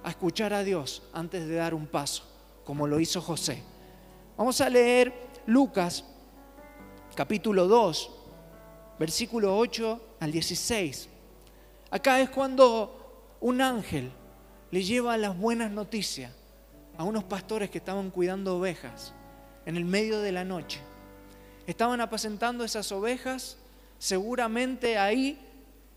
a 0.02 0.10
escuchar 0.10 0.52
a 0.52 0.64
Dios 0.64 1.02
antes 1.12 1.46
de 1.46 1.56
dar 1.56 1.74
un 1.74 1.86
paso, 1.86 2.24
como 2.64 2.86
lo 2.86 3.00
hizo 3.00 3.20
José. 3.20 3.62
Vamos 4.36 4.60
a 4.60 4.68
leer 4.68 5.12
Lucas 5.46 6.04
capítulo 7.14 7.66
2, 7.68 8.10
versículo 8.98 9.56
8 9.56 10.16
al 10.20 10.32
16. 10.32 11.08
Acá 11.90 12.20
es 12.20 12.30
cuando 12.30 13.36
un 13.40 13.60
ángel 13.60 14.10
le 14.70 14.82
lleva 14.82 15.16
las 15.16 15.36
buenas 15.36 15.70
noticias 15.70 16.32
a 16.96 17.04
unos 17.04 17.24
pastores 17.24 17.70
que 17.70 17.78
estaban 17.78 18.10
cuidando 18.10 18.56
ovejas 18.56 19.12
en 19.66 19.76
el 19.76 19.84
medio 19.84 20.20
de 20.20 20.32
la 20.32 20.44
noche. 20.44 20.80
Estaban 21.66 22.00
apacentando 22.00 22.64
esas 22.64 22.90
ovejas, 22.92 23.56
seguramente 23.98 24.98
ahí, 24.98 25.38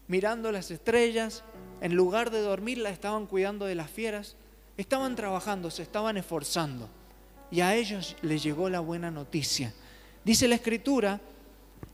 mirando 0.07 0.51
las 0.51 0.71
estrellas, 0.71 1.43
en 1.81 1.95
lugar 1.95 2.31
de 2.31 2.41
dormir, 2.41 2.83
estaban 2.85 3.27
cuidando 3.27 3.65
de 3.65 3.75
las 3.75 3.89
fieras, 3.91 4.35
estaban 4.77 5.15
trabajando, 5.15 5.69
se 5.69 5.83
estaban 5.83 6.17
esforzando. 6.17 6.89
Y 7.51 7.61
a 7.61 7.75
ellos 7.75 8.15
les 8.21 8.43
llegó 8.43 8.69
la 8.69 8.79
buena 8.79 9.11
noticia. 9.11 9.73
Dice 10.23 10.47
la 10.47 10.55
escritura, 10.55 11.21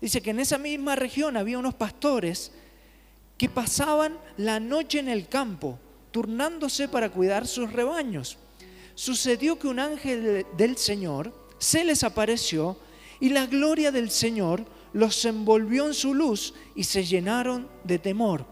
dice 0.02 0.22
que 0.22 0.32
en 0.32 0.40
esa 0.40 0.58
misma 0.58 0.96
región 0.96 1.38
había 1.38 1.60
unos 1.60 1.74
pastores 1.74 2.52
que 3.38 3.50
pasaban 3.50 4.18
la 4.38 4.60
noche 4.60 5.00
en 5.00 5.10
el 5.10 5.28
campo, 5.28 5.80
turnándose 6.12 6.88
para 6.88 7.10
cuidar 7.10 7.48
sus 7.48 7.74
rebaños. 7.74 8.38
Sucedió 8.96 9.58
que 9.58 9.68
un 9.68 9.80
ángel 9.80 10.46
del 10.56 10.78
Señor 10.78 11.34
se 11.58 11.84
les 11.84 12.04
apareció 12.04 12.78
y 13.20 13.30
la 13.30 13.46
gloria 13.48 13.92
del 13.92 14.12
Señor 14.12 14.66
los 14.94 15.26
envolvió 15.26 15.88
en 15.88 15.94
su 15.94 16.14
luz 16.14 16.54
y 16.76 16.84
se 16.84 17.04
llenaron 17.04 17.68
de 17.84 17.98
temor. 17.98 18.46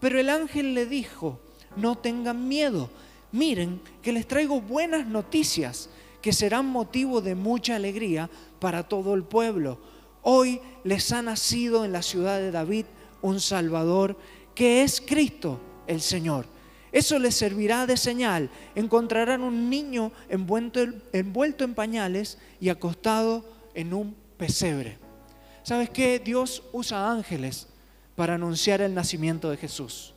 Pero 0.00 0.20
el 0.20 0.28
ángel 0.28 0.74
le 0.74 0.86
dijo, 0.86 1.40
no 1.76 1.96
tengan 1.96 2.46
miedo, 2.46 2.90
miren 3.32 3.80
que 4.02 4.12
les 4.12 4.26
traigo 4.26 4.60
buenas 4.60 5.06
noticias 5.06 5.88
que 6.20 6.32
serán 6.32 6.66
motivo 6.66 7.20
de 7.20 7.34
mucha 7.34 7.76
alegría 7.76 8.28
para 8.58 8.82
todo 8.82 9.14
el 9.14 9.24
pueblo. 9.24 9.78
Hoy 10.28 10.60
les 10.82 11.12
ha 11.12 11.22
nacido 11.22 11.84
en 11.84 11.92
la 11.92 12.02
ciudad 12.02 12.40
de 12.40 12.50
David 12.50 12.86
un 13.22 13.38
Salvador 13.38 14.18
que 14.56 14.82
es 14.82 15.00
Cristo 15.00 15.60
el 15.86 16.00
Señor. 16.00 16.46
Eso 16.90 17.20
les 17.20 17.36
servirá 17.36 17.86
de 17.86 17.96
señal. 17.96 18.50
Encontrarán 18.74 19.42
un 19.42 19.70
niño 19.70 20.10
envuelto, 20.28 20.80
envuelto 21.12 21.62
en 21.62 21.76
pañales 21.76 22.38
y 22.60 22.70
acostado 22.70 23.44
en 23.72 23.94
un 23.94 24.16
pesebre. 24.36 24.98
¿Sabes 25.62 25.90
qué? 25.90 26.18
Dios 26.18 26.64
usa 26.72 27.08
ángeles 27.08 27.68
para 28.16 28.34
anunciar 28.34 28.80
el 28.80 28.94
nacimiento 28.94 29.48
de 29.48 29.58
Jesús. 29.58 30.12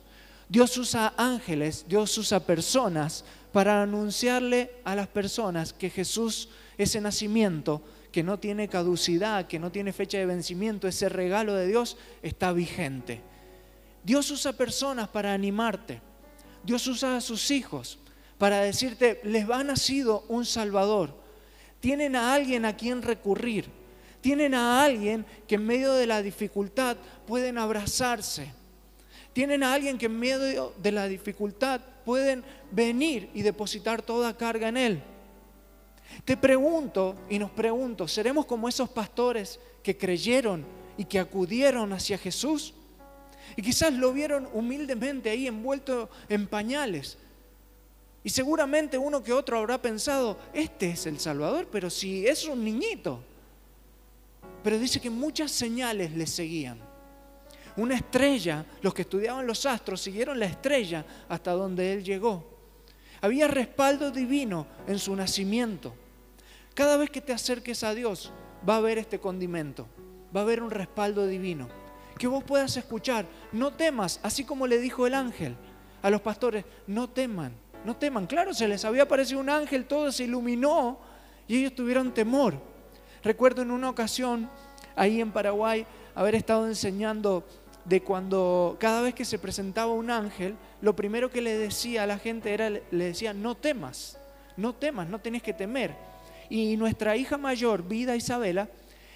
Dios 0.48 0.76
usa 0.76 1.14
ángeles, 1.18 1.84
Dios 1.86 2.18
usa 2.18 2.40
personas 2.40 3.24
para 3.52 3.80
anunciarle 3.80 4.72
a 4.82 4.96
las 4.96 5.06
personas 5.06 5.72
que 5.72 5.88
Jesús, 5.88 6.48
ese 6.76 7.00
nacimiento 7.00 7.80
que 8.10 8.22
no 8.22 8.38
tiene 8.38 8.68
caducidad, 8.68 9.46
que 9.46 9.58
no 9.58 9.70
tiene 9.70 9.92
fecha 9.92 10.18
de 10.18 10.26
vencimiento, 10.26 10.88
ese 10.88 11.08
regalo 11.08 11.54
de 11.54 11.66
Dios 11.66 11.96
está 12.22 12.52
vigente. 12.52 13.20
Dios 14.02 14.30
usa 14.30 14.52
personas 14.52 15.08
para 15.08 15.32
animarte. 15.32 16.00
Dios 16.64 16.86
usa 16.86 17.16
a 17.16 17.20
sus 17.20 17.50
hijos 17.50 17.98
para 18.38 18.60
decirte, 18.60 19.20
les 19.24 19.48
va 19.48 19.62
nacido 19.62 20.24
un 20.28 20.46
Salvador. 20.46 21.14
Tienen 21.80 22.16
a 22.16 22.34
alguien 22.34 22.64
a 22.64 22.76
quien 22.76 23.02
recurrir. 23.02 23.66
Tienen 24.20 24.54
a 24.54 24.82
alguien 24.82 25.24
que 25.46 25.54
en 25.54 25.66
medio 25.66 25.92
de 25.94 26.06
la 26.06 26.22
dificultad 26.22 26.96
pueden 27.26 27.58
abrazarse. 27.58 28.52
Tienen 29.32 29.62
a 29.62 29.72
alguien 29.72 29.96
que 29.96 30.06
en 30.06 30.18
medio 30.18 30.74
de 30.82 30.92
la 30.92 31.06
dificultad 31.06 31.80
pueden 32.04 32.42
venir 32.70 33.30
y 33.34 33.42
depositar 33.42 34.02
toda 34.02 34.36
carga 34.36 34.68
en 34.68 34.76
Él. 34.76 35.02
Te 36.24 36.36
pregunto 36.36 37.14
y 37.28 37.38
nos 37.38 37.50
pregunto, 37.50 38.06
¿seremos 38.08 38.46
como 38.46 38.68
esos 38.68 38.88
pastores 38.88 39.58
que 39.82 39.96
creyeron 39.96 40.64
y 40.96 41.04
que 41.04 41.18
acudieron 41.18 41.92
hacia 41.92 42.18
Jesús? 42.18 42.74
Y 43.56 43.62
quizás 43.62 43.92
lo 43.92 44.12
vieron 44.12 44.48
humildemente 44.52 45.30
ahí 45.30 45.46
envuelto 45.46 46.10
en 46.28 46.46
pañales. 46.46 47.18
Y 48.22 48.28
seguramente 48.28 48.98
uno 48.98 49.22
que 49.22 49.32
otro 49.32 49.58
habrá 49.58 49.80
pensado, 49.80 50.38
este 50.52 50.90
es 50.90 51.06
el 51.06 51.18
Salvador, 51.18 51.68
pero 51.70 51.88
si 51.88 52.26
es 52.26 52.44
un 52.44 52.64
niñito. 52.64 53.20
Pero 54.62 54.78
dice 54.78 55.00
que 55.00 55.08
muchas 55.10 55.50
señales 55.50 56.12
le 56.12 56.26
seguían. 56.26 56.78
Una 57.76 57.94
estrella, 57.94 58.66
los 58.82 58.92
que 58.92 59.02
estudiaban 59.02 59.46
los 59.46 59.64
astros 59.64 60.02
siguieron 60.02 60.38
la 60.38 60.46
estrella 60.46 61.04
hasta 61.28 61.52
donde 61.52 61.94
él 61.94 62.04
llegó. 62.04 62.44
Había 63.22 63.48
respaldo 63.48 64.10
divino 64.10 64.66
en 64.86 64.98
su 64.98 65.16
nacimiento. 65.16 65.94
Cada 66.74 66.96
vez 66.96 67.10
que 67.10 67.20
te 67.20 67.32
acerques 67.32 67.82
a 67.84 67.94
Dios 67.94 68.32
va 68.68 68.74
a 68.74 68.78
haber 68.78 68.98
este 68.98 69.18
condimento, 69.18 69.86
va 70.34 70.40
a 70.40 70.42
haber 70.44 70.62
un 70.62 70.70
respaldo 70.70 71.26
divino 71.26 71.68
que 72.20 72.26
vos 72.26 72.44
puedas 72.44 72.76
escuchar. 72.76 73.24
No 73.50 73.72
temas, 73.72 74.20
así 74.22 74.44
como 74.44 74.66
le 74.66 74.78
dijo 74.78 75.06
el 75.06 75.14
ángel 75.14 75.56
a 76.02 76.10
los 76.10 76.20
pastores, 76.20 76.66
no 76.86 77.08
teman, 77.08 77.52
no 77.84 77.96
teman. 77.96 78.26
Claro, 78.26 78.52
se 78.52 78.68
les 78.68 78.84
había 78.84 79.04
aparecido 79.04 79.40
un 79.40 79.48
ángel, 79.48 79.86
todo 79.86 80.12
se 80.12 80.24
iluminó 80.24 80.98
y 81.48 81.58
ellos 81.58 81.74
tuvieron 81.74 82.12
temor. 82.12 82.60
Recuerdo 83.24 83.62
en 83.62 83.70
una 83.70 83.88
ocasión, 83.88 84.50
ahí 84.96 85.20
en 85.20 85.32
Paraguay, 85.32 85.86
haber 86.14 86.34
estado 86.34 86.66
enseñando 86.66 87.46
de 87.86 88.02
cuando 88.02 88.76
cada 88.78 89.00
vez 89.00 89.14
que 89.14 89.24
se 89.24 89.38
presentaba 89.38 89.92
un 89.92 90.10
ángel, 90.10 90.56
lo 90.82 90.94
primero 90.94 91.30
que 91.30 91.40
le 91.40 91.56
decía 91.56 92.02
a 92.02 92.06
la 92.06 92.18
gente 92.18 92.52
era, 92.52 92.68
le 92.68 92.82
decía, 92.92 93.32
no 93.32 93.56
temas, 93.56 94.18
no 94.58 94.74
temas, 94.74 95.08
no 95.08 95.20
tenés 95.20 95.42
que 95.42 95.54
temer. 95.54 96.09
Y 96.50 96.76
nuestra 96.76 97.16
hija 97.16 97.38
mayor, 97.38 97.86
Vida 97.86 98.16
Isabela, 98.16 98.68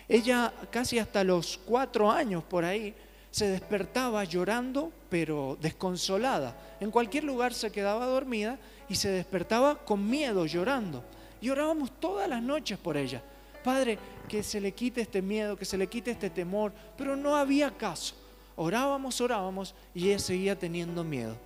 ella 0.08 0.52
casi 0.70 0.98
hasta 0.98 1.24
los 1.24 1.58
cuatro 1.66 2.10
años 2.10 2.44
por 2.44 2.64
ahí 2.64 2.94
se 3.34 3.48
despertaba 3.48 4.22
llorando, 4.22 4.92
pero 5.10 5.58
desconsolada. 5.60 6.56
En 6.78 6.92
cualquier 6.92 7.24
lugar 7.24 7.52
se 7.52 7.72
quedaba 7.72 8.06
dormida 8.06 8.58
y 8.88 8.94
se 8.94 9.08
despertaba 9.08 9.84
con 9.84 10.08
miedo, 10.08 10.46
llorando. 10.46 11.02
Y 11.40 11.50
orábamos 11.50 11.90
todas 11.98 12.28
las 12.28 12.40
noches 12.40 12.78
por 12.78 12.96
ella. 12.96 13.20
Padre, 13.64 13.98
que 14.28 14.44
se 14.44 14.60
le 14.60 14.70
quite 14.70 15.00
este 15.00 15.20
miedo, 15.20 15.56
que 15.56 15.64
se 15.64 15.76
le 15.76 15.88
quite 15.88 16.12
este 16.12 16.30
temor, 16.30 16.72
pero 16.96 17.16
no 17.16 17.34
había 17.34 17.72
caso. 17.72 18.14
Orábamos, 18.54 19.20
orábamos 19.20 19.74
y 19.94 20.10
ella 20.10 20.20
seguía 20.20 20.56
teniendo 20.56 21.02
miedo. 21.02 21.36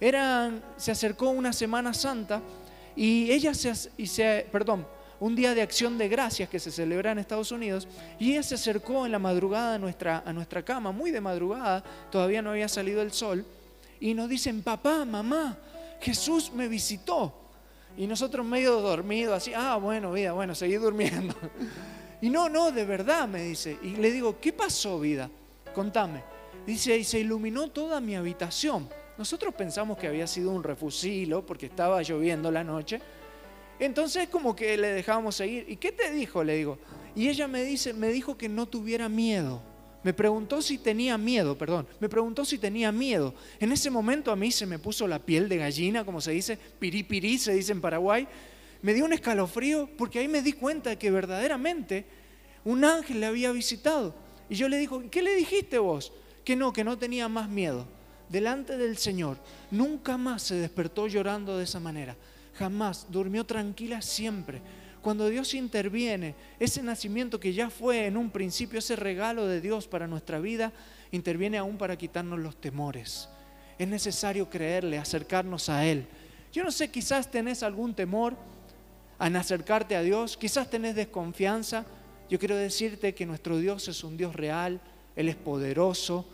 Eran, 0.00 0.62
se 0.78 0.90
acercó 0.90 1.28
una 1.28 1.52
Semana 1.52 1.92
Santa 1.92 2.40
y 2.94 3.30
ella 3.30 3.52
se, 3.52 3.74
se, 3.74 4.46
perdón, 4.50 4.86
un 5.20 5.34
día 5.34 5.54
de 5.54 5.62
acción 5.62 5.98
de 5.98 6.08
gracias 6.08 6.48
que 6.48 6.58
se 6.58 6.70
celebra 6.70 7.12
en 7.12 7.18
Estados 7.18 7.52
Unidos, 7.52 7.88
y 8.18 8.32
ella 8.32 8.42
se 8.42 8.56
acercó 8.56 9.06
en 9.06 9.12
la 9.12 9.18
madrugada 9.18 9.74
a 9.74 9.78
nuestra, 9.78 10.22
a 10.24 10.32
nuestra 10.32 10.64
cama, 10.64 10.92
muy 10.92 11.10
de 11.10 11.20
madrugada, 11.20 11.82
todavía 12.10 12.42
no 12.42 12.50
había 12.50 12.68
salido 12.68 13.02
el 13.02 13.12
sol, 13.12 13.44
y 14.00 14.14
nos 14.14 14.28
dicen, 14.28 14.62
papá, 14.62 15.04
mamá, 15.04 15.56
Jesús 16.00 16.52
me 16.52 16.68
visitó. 16.68 17.34
Y 17.96 18.06
nosotros 18.06 18.44
medio 18.44 18.80
dormidos, 18.80 19.36
así, 19.36 19.52
ah, 19.54 19.76
bueno, 19.76 20.12
vida, 20.12 20.32
bueno, 20.32 20.54
seguí 20.54 20.74
durmiendo. 20.74 21.34
Y 22.20 22.30
no, 22.30 22.48
no, 22.48 22.72
de 22.72 22.84
verdad, 22.86 23.28
me 23.28 23.42
dice. 23.42 23.78
Y 23.82 23.90
le 23.96 24.10
digo, 24.10 24.40
¿qué 24.40 24.52
pasó, 24.52 24.98
vida? 24.98 25.28
Contame. 25.74 26.22
Dice, 26.66 26.96
y 26.96 27.04
se 27.04 27.20
iluminó 27.20 27.68
toda 27.68 28.00
mi 28.00 28.16
habitación. 28.16 28.88
Nosotros 29.18 29.54
pensamos 29.54 29.98
que 29.98 30.08
había 30.08 30.26
sido 30.26 30.50
un 30.50 30.62
refusilo 30.62 31.44
porque 31.44 31.66
estaba 31.66 32.02
lloviendo 32.02 32.50
la 32.50 32.64
noche. 32.64 33.00
Entonces 33.78 34.28
como 34.28 34.56
que 34.56 34.76
le 34.76 34.88
dejábamos 34.88 35.36
seguir. 35.36 35.66
¿Y 35.68 35.76
qué 35.76 35.92
te 35.92 36.10
dijo? 36.10 36.42
Le 36.42 36.56
digo. 36.56 36.78
Y 37.14 37.28
ella 37.28 37.48
me 37.48 37.62
dice, 37.62 37.92
me 37.92 38.08
dijo 38.08 38.36
que 38.36 38.48
no 38.48 38.66
tuviera 38.66 39.08
miedo. 39.08 39.62
Me 40.02 40.14
preguntó 40.14 40.62
si 40.62 40.78
tenía 40.78 41.18
miedo, 41.18 41.58
perdón. 41.58 41.86
Me 41.98 42.08
preguntó 42.08 42.44
si 42.44 42.58
tenía 42.58 42.92
miedo. 42.92 43.34
En 43.58 43.72
ese 43.72 43.90
momento 43.90 44.30
a 44.30 44.36
mí 44.36 44.52
se 44.52 44.66
me 44.66 44.78
puso 44.78 45.06
la 45.08 45.18
piel 45.18 45.48
de 45.48 45.56
gallina, 45.56 46.04
como 46.04 46.20
se 46.20 46.32
dice, 46.32 46.58
pirí 46.78 47.38
se 47.38 47.54
dice 47.54 47.72
en 47.72 47.80
Paraguay. 47.80 48.28
Me 48.82 48.94
dio 48.94 49.04
un 49.04 49.12
escalofrío 49.12 49.88
porque 49.98 50.20
ahí 50.20 50.28
me 50.28 50.42
di 50.42 50.52
cuenta 50.52 50.90
de 50.90 50.96
que 50.96 51.10
verdaderamente 51.10 52.04
un 52.64 52.84
ángel 52.84 53.20
le 53.20 53.26
había 53.26 53.50
visitado. 53.50 54.14
Y 54.48 54.54
yo 54.54 54.68
le 54.68 54.78
dijo, 54.78 55.02
¿qué 55.10 55.22
le 55.22 55.34
dijiste 55.34 55.78
vos? 55.78 56.12
Que 56.44 56.54
no, 56.54 56.72
que 56.72 56.84
no 56.84 56.96
tenía 56.96 57.28
más 57.28 57.48
miedo. 57.48 57.86
Delante 58.28 58.76
del 58.76 58.96
Señor, 58.96 59.38
nunca 59.70 60.16
más 60.16 60.42
se 60.42 60.54
despertó 60.56 61.08
llorando 61.08 61.58
de 61.58 61.64
esa 61.64 61.80
manera 61.80 62.16
jamás, 62.58 63.06
durmió 63.10 63.44
tranquila 63.44 64.02
siempre. 64.02 64.60
cuando 65.02 65.28
Dios 65.28 65.54
interviene, 65.54 66.34
ese 66.58 66.82
nacimiento 66.82 67.38
que 67.38 67.52
ya 67.52 67.70
fue 67.70 68.06
en 68.06 68.16
un 68.16 68.28
principio, 68.28 68.80
ese 68.80 68.96
regalo 68.96 69.46
de 69.46 69.60
Dios 69.60 69.86
para 69.86 70.08
nuestra 70.08 70.40
vida, 70.40 70.72
interviene 71.12 71.58
aún 71.58 71.78
para 71.78 71.96
quitarnos 71.96 72.40
los 72.40 72.60
temores. 72.60 73.28
Es 73.78 73.86
necesario 73.86 74.50
creerle, 74.50 74.98
acercarnos 74.98 75.68
a 75.68 75.86
Él. 75.86 76.08
Yo 76.52 76.64
no 76.64 76.72
sé, 76.72 76.90
quizás 76.90 77.30
tenés 77.30 77.62
algún 77.62 77.94
temor 77.94 78.34
en 79.20 79.36
acercarte 79.36 79.94
a 79.94 80.02
Dios, 80.02 80.36
quizás 80.36 80.68
tenés 80.68 80.96
desconfianza. 80.96 81.86
Yo 82.28 82.40
quiero 82.40 82.56
decirte 82.56 83.14
que 83.14 83.26
nuestro 83.26 83.58
Dios 83.58 83.86
es 83.86 84.02
un 84.02 84.16
Dios 84.16 84.34
real, 84.34 84.80
Él 85.14 85.28
es 85.28 85.36
poderoso, 85.36 86.26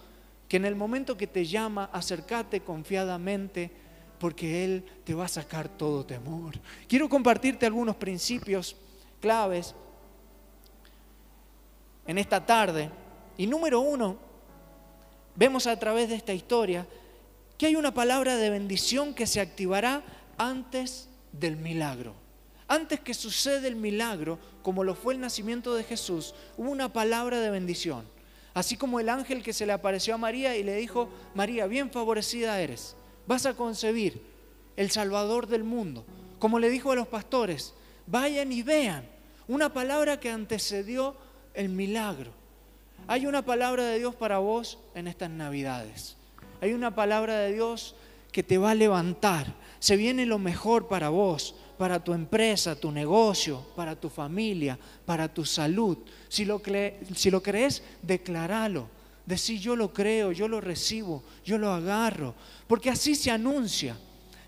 que 0.49 0.57
en 0.57 0.65
el 0.65 0.77
momento 0.77 1.19
que 1.19 1.27
te 1.27 1.45
llama, 1.45 1.91
acércate 1.93 2.61
confiadamente 2.61 3.71
porque 4.23 4.65
Él 4.65 4.85
te 5.03 5.15
va 5.15 5.25
a 5.25 5.29
sacar 5.29 5.69
todo 5.69 6.07
temor. 6.07 6.55
Quiero 6.87 7.09
compartirte 7.09 7.67
algunos 7.67 7.97
principios 7.97 8.77
claves 9.21 9.75
en 12.07 12.19
esta 12.19 12.47
tarde. 12.47 12.89
Y 13.37 13.49
número 13.49 13.81
uno, 13.81 14.17
vemos 15.35 15.67
a 15.67 15.77
través 15.77 16.09
de 16.09 16.15
esta 16.15 16.33
historia 16.33 16.87
que 17.59 17.67
hay 17.67 17.75
una 17.75 17.93
palabra 17.93 18.37
de 18.37 18.49
bendición 18.49 19.13
que 19.13 19.27
se 19.27 19.41
activará 19.41 20.05
antes 20.39 21.09
del 21.33 21.57
milagro. 21.57 22.15
Antes 22.69 23.01
que 23.01 23.15
suceda 23.15 23.67
el 23.67 23.75
milagro, 23.75 24.39
como 24.63 24.85
lo 24.85 24.95
fue 24.95 25.15
el 25.15 25.21
nacimiento 25.21 25.75
de 25.75 25.83
Jesús, 25.83 26.33
hubo 26.57 26.71
una 26.71 26.93
palabra 26.93 27.41
de 27.41 27.51
bendición. 27.51 28.05
Así 28.55 28.77
como 28.77 29.01
el 29.01 29.09
ángel 29.09 29.43
que 29.43 29.53
se 29.53 29.67
le 29.67 29.73
apareció 29.73 30.15
a 30.15 30.19
María 30.19 30.57
y 30.57 30.63
le 30.63 30.77
dijo, 30.77 31.09
María, 31.35 31.67
bien 31.67 31.91
favorecida 31.91 32.61
eres, 32.61 32.95
vas 33.27 33.47
a 33.47 33.55
concebir 33.55 34.23
el 34.77 34.91
Salvador 34.91 35.47
del 35.47 35.65
mundo. 35.65 36.05
Como 36.39 36.59
le 36.59 36.71
dijo 36.71 36.93
a 36.93 36.97
los 36.97 37.09
pastores, 37.09 37.75
vayan 38.07 38.53
y 38.53 38.63
vean. 38.63 39.07
Una 39.49 39.73
palabra 39.73 40.21
que 40.21 40.31
antecedió 40.31 41.17
el 41.55 41.69
milagro. 41.69 42.33
Hay 43.07 43.27
una 43.27 43.43
palabra 43.43 43.85
de 43.85 43.99
Dios 43.99 44.15
para 44.15 44.39
vos 44.39 44.79
en 44.95 45.09
estas 45.09 45.31
navidades. 45.31 46.17
Hay 46.61 46.73
una 46.73 46.95
palabra 46.95 47.39
de 47.39 47.53
Dios 47.53 47.97
que 48.31 48.43
te 48.43 48.59
va 48.59 48.71
a 48.71 48.75
levantar. 48.75 49.55
Se 49.81 49.97
viene 49.97 50.27
lo 50.27 50.39
mejor 50.39 50.89
para 50.89 51.09
vos 51.09 51.55
para 51.83 51.99
tu 51.99 52.13
empresa, 52.13 52.77
tu 52.77 52.93
negocio, 52.93 53.67
para 53.75 53.97
tu 53.97 54.09
familia, 54.09 54.79
para 55.05 55.27
tu 55.27 55.45
salud. 55.45 55.99
Si 56.29 56.45
lo, 56.45 56.63
crees, 56.63 57.83
declaralo. 58.03 58.87
Decir 59.27 59.61
yo 59.61 59.77
lo 59.77 59.93
creo, 59.93 60.33
yo 60.33 60.49
lo 60.49 60.61
recibo, 60.61 61.23
yo 61.45 61.59
lo 61.59 61.71
agarro. 61.71 62.35
Porque 62.67 62.91
así 62.91 63.15
se 63.15 63.31
anuncia. 63.31 63.97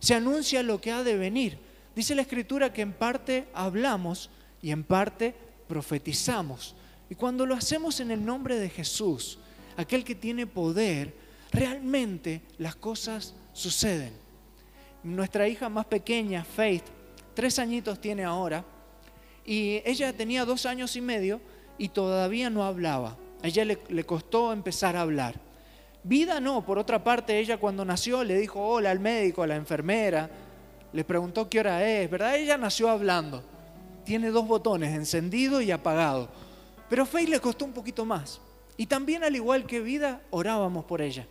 Se 0.00 0.14
anuncia 0.14 0.62
lo 0.62 0.80
que 0.80 0.92
ha 0.92 1.02
de 1.02 1.16
venir. 1.16 1.58
Dice 1.94 2.14
la 2.14 2.22
escritura 2.22 2.72
que 2.72 2.82
en 2.82 2.92
parte 2.92 3.46
hablamos 3.54 4.30
y 4.60 4.70
en 4.70 4.82
parte 4.84 5.34
profetizamos. 5.68 6.74
Y 7.08 7.14
cuando 7.14 7.46
lo 7.46 7.54
hacemos 7.54 8.00
en 8.00 8.10
el 8.10 8.24
nombre 8.24 8.58
de 8.58 8.68
Jesús, 8.68 9.38
aquel 9.76 10.04
que 10.04 10.14
tiene 10.14 10.46
poder, 10.46 11.14
realmente 11.52 12.42
las 12.58 12.74
cosas 12.74 13.34
suceden. 13.52 14.12
Nuestra 15.02 15.46
hija 15.48 15.68
más 15.68 15.86
pequeña, 15.86 16.44
Faith, 16.44 16.84
tres 17.34 17.58
añitos 17.58 18.00
tiene 18.00 18.24
ahora, 18.24 18.64
y 19.44 19.82
ella 19.84 20.12
tenía 20.12 20.44
dos 20.44 20.64
años 20.66 20.96
y 20.96 21.00
medio 21.00 21.40
y 21.76 21.88
todavía 21.88 22.48
no 22.50 22.64
hablaba. 22.64 23.16
A 23.42 23.46
ella 23.46 23.64
le, 23.64 23.78
le, 23.88 24.04
costó 24.04 24.52
empezar 24.52 24.96
a 24.96 25.02
hablar. 25.02 25.34
Vida 26.02 26.40
no, 26.40 26.64
por 26.64 26.78
otra 26.78 27.02
parte, 27.02 27.38
ella 27.38 27.58
cuando 27.58 27.84
nació 27.84 28.24
le 28.24 28.38
dijo 28.38 28.60
hola 28.60 28.90
al 28.90 29.00
médico, 29.00 29.42
a 29.42 29.46
la 29.46 29.56
enfermera, 29.56 30.30
le 30.92 31.04
preguntó 31.04 31.48
qué 31.48 31.60
hora 31.60 31.86
es, 31.86 32.10
¿verdad? 32.10 32.36
Ella 32.36 32.56
nació 32.56 32.88
hablando. 32.88 33.42
Tiene 34.04 34.30
dos 34.30 34.46
botones, 34.46 34.94
encendido 34.94 35.60
y 35.60 35.70
apagado. 35.70 36.28
Pero 36.88 37.06
Faith 37.06 37.28
le 37.28 37.40
costó 37.40 37.64
un 37.64 37.72
poquito 37.72 38.04
más. 38.04 38.40
Y 38.76 38.86
también 38.86 39.24
al 39.24 39.34
igual 39.34 39.66
que 39.66 39.80
Vida, 39.80 40.20
orábamos 40.30 40.84
por 40.84 41.00
ella. 41.00 41.26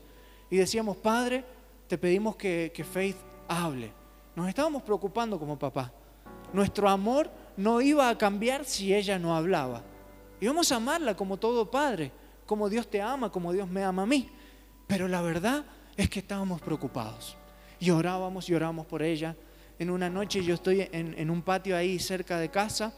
Y 0.50 0.57
decíamos, 0.57 0.98
Padre, 0.98 1.43
te 1.88 1.98
pedimos 1.98 2.36
que, 2.36 2.71
que 2.73 2.84
Faith 2.84 3.17
hable 3.47 3.91
nos 4.36 4.47
estábamos 4.47 4.82
preocupando 4.82 5.38
como 5.39 5.58
papá. 5.58 5.91
Nuestro 6.54 6.89
amor 6.89 7.30
no 7.58 7.82
iba 7.82 8.10
a 8.10 8.17
cambiar 8.17 8.65
si 8.65 8.93
ella 8.93 9.19
no 9.19 9.36
hablaba. 9.36 9.84
Íbamos 10.43 10.73
a 10.73 10.75
amarla 10.75 11.15
como 11.15 11.38
todo 11.38 11.71
padre, 11.71 12.12
como 12.45 12.67
Dios 12.67 12.89
te 12.89 13.01
ama, 13.01 13.32
como 13.32 13.53
Dios 13.53 13.69
me 13.69 13.82
ama 13.82 14.01
a 14.01 14.06
mí. 14.06 14.29
Pero 14.88 15.08
la 15.08 15.21
verdad 15.21 15.63
es 15.95 16.10
que 16.10 16.19
estábamos 16.19 16.60
preocupados. 16.60 17.38
Y 17.79 17.91
orábamos 17.91 18.49
y 18.49 18.53
orábamos 18.53 18.86
por 18.86 19.03
ella. 19.03 19.38
En 19.79 19.89
una 19.89 20.10
noche 20.10 20.43
yo 20.43 20.56
estoy 20.56 20.82
en, 20.91 21.15
en 21.17 21.29
un 21.29 21.43
patio 21.43 21.77
ahí 21.77 21.97
cerca 21.97 22.39
de 22.39 22.49
casa 22.49 22.93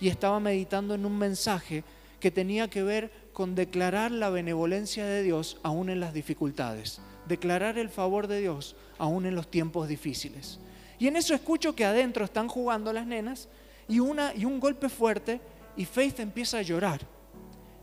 y 0.00 0.08
estaba 0.08 0.40
meditando 0.40 0.92
en 0.96 1.06
un 1.06 1.16
mensaje 1.16 1.84
que 2.18 2.32
tenía 2.32 2.66
que 2.66 2.82
ver 2.82 3.12
con 3.32 3.54
declarar 3.54 4.10
la 4.10 4.28
benevolencia 4.30 5.06
de 5.06 5.22
Dios 5.22 5.60
aún 5.62 5.90
en 5.90 6.00
las 6.00 6.12
dificultades, 6.12 7.00
declarar 7.28 7.78
el 7.78 7.90
favor 7.90 8.26
de 8.26 8.40
Dios 8.40 8.74
aún 8.98 9.24
en 9.24 9.36
los 9.36 9.48
tiempos 9.48 9.86
difíciles. 9.86 10.58
Y 10.98 11.06
en 11.06 11.14
eso 11.14 11.32
escucho 11.32 11.76
que 11.76 11.84
adentro 11.84 12.24
están 12.24 12.48
jugando 12.48 12.92
las 12.92 13.06
nenas 13.06 13.48
y, 13.86 14.00
una, 14.00 14.34
y 14.34 14.46
un 14.46 14.58
golpe 14.58 14.88
fuerte 14.88 15.40
y 15.78 15.84
Faith 15.84 16.18
empieza 16.18 16.58
a 16.58 16.62
llorar. 16.62 17.00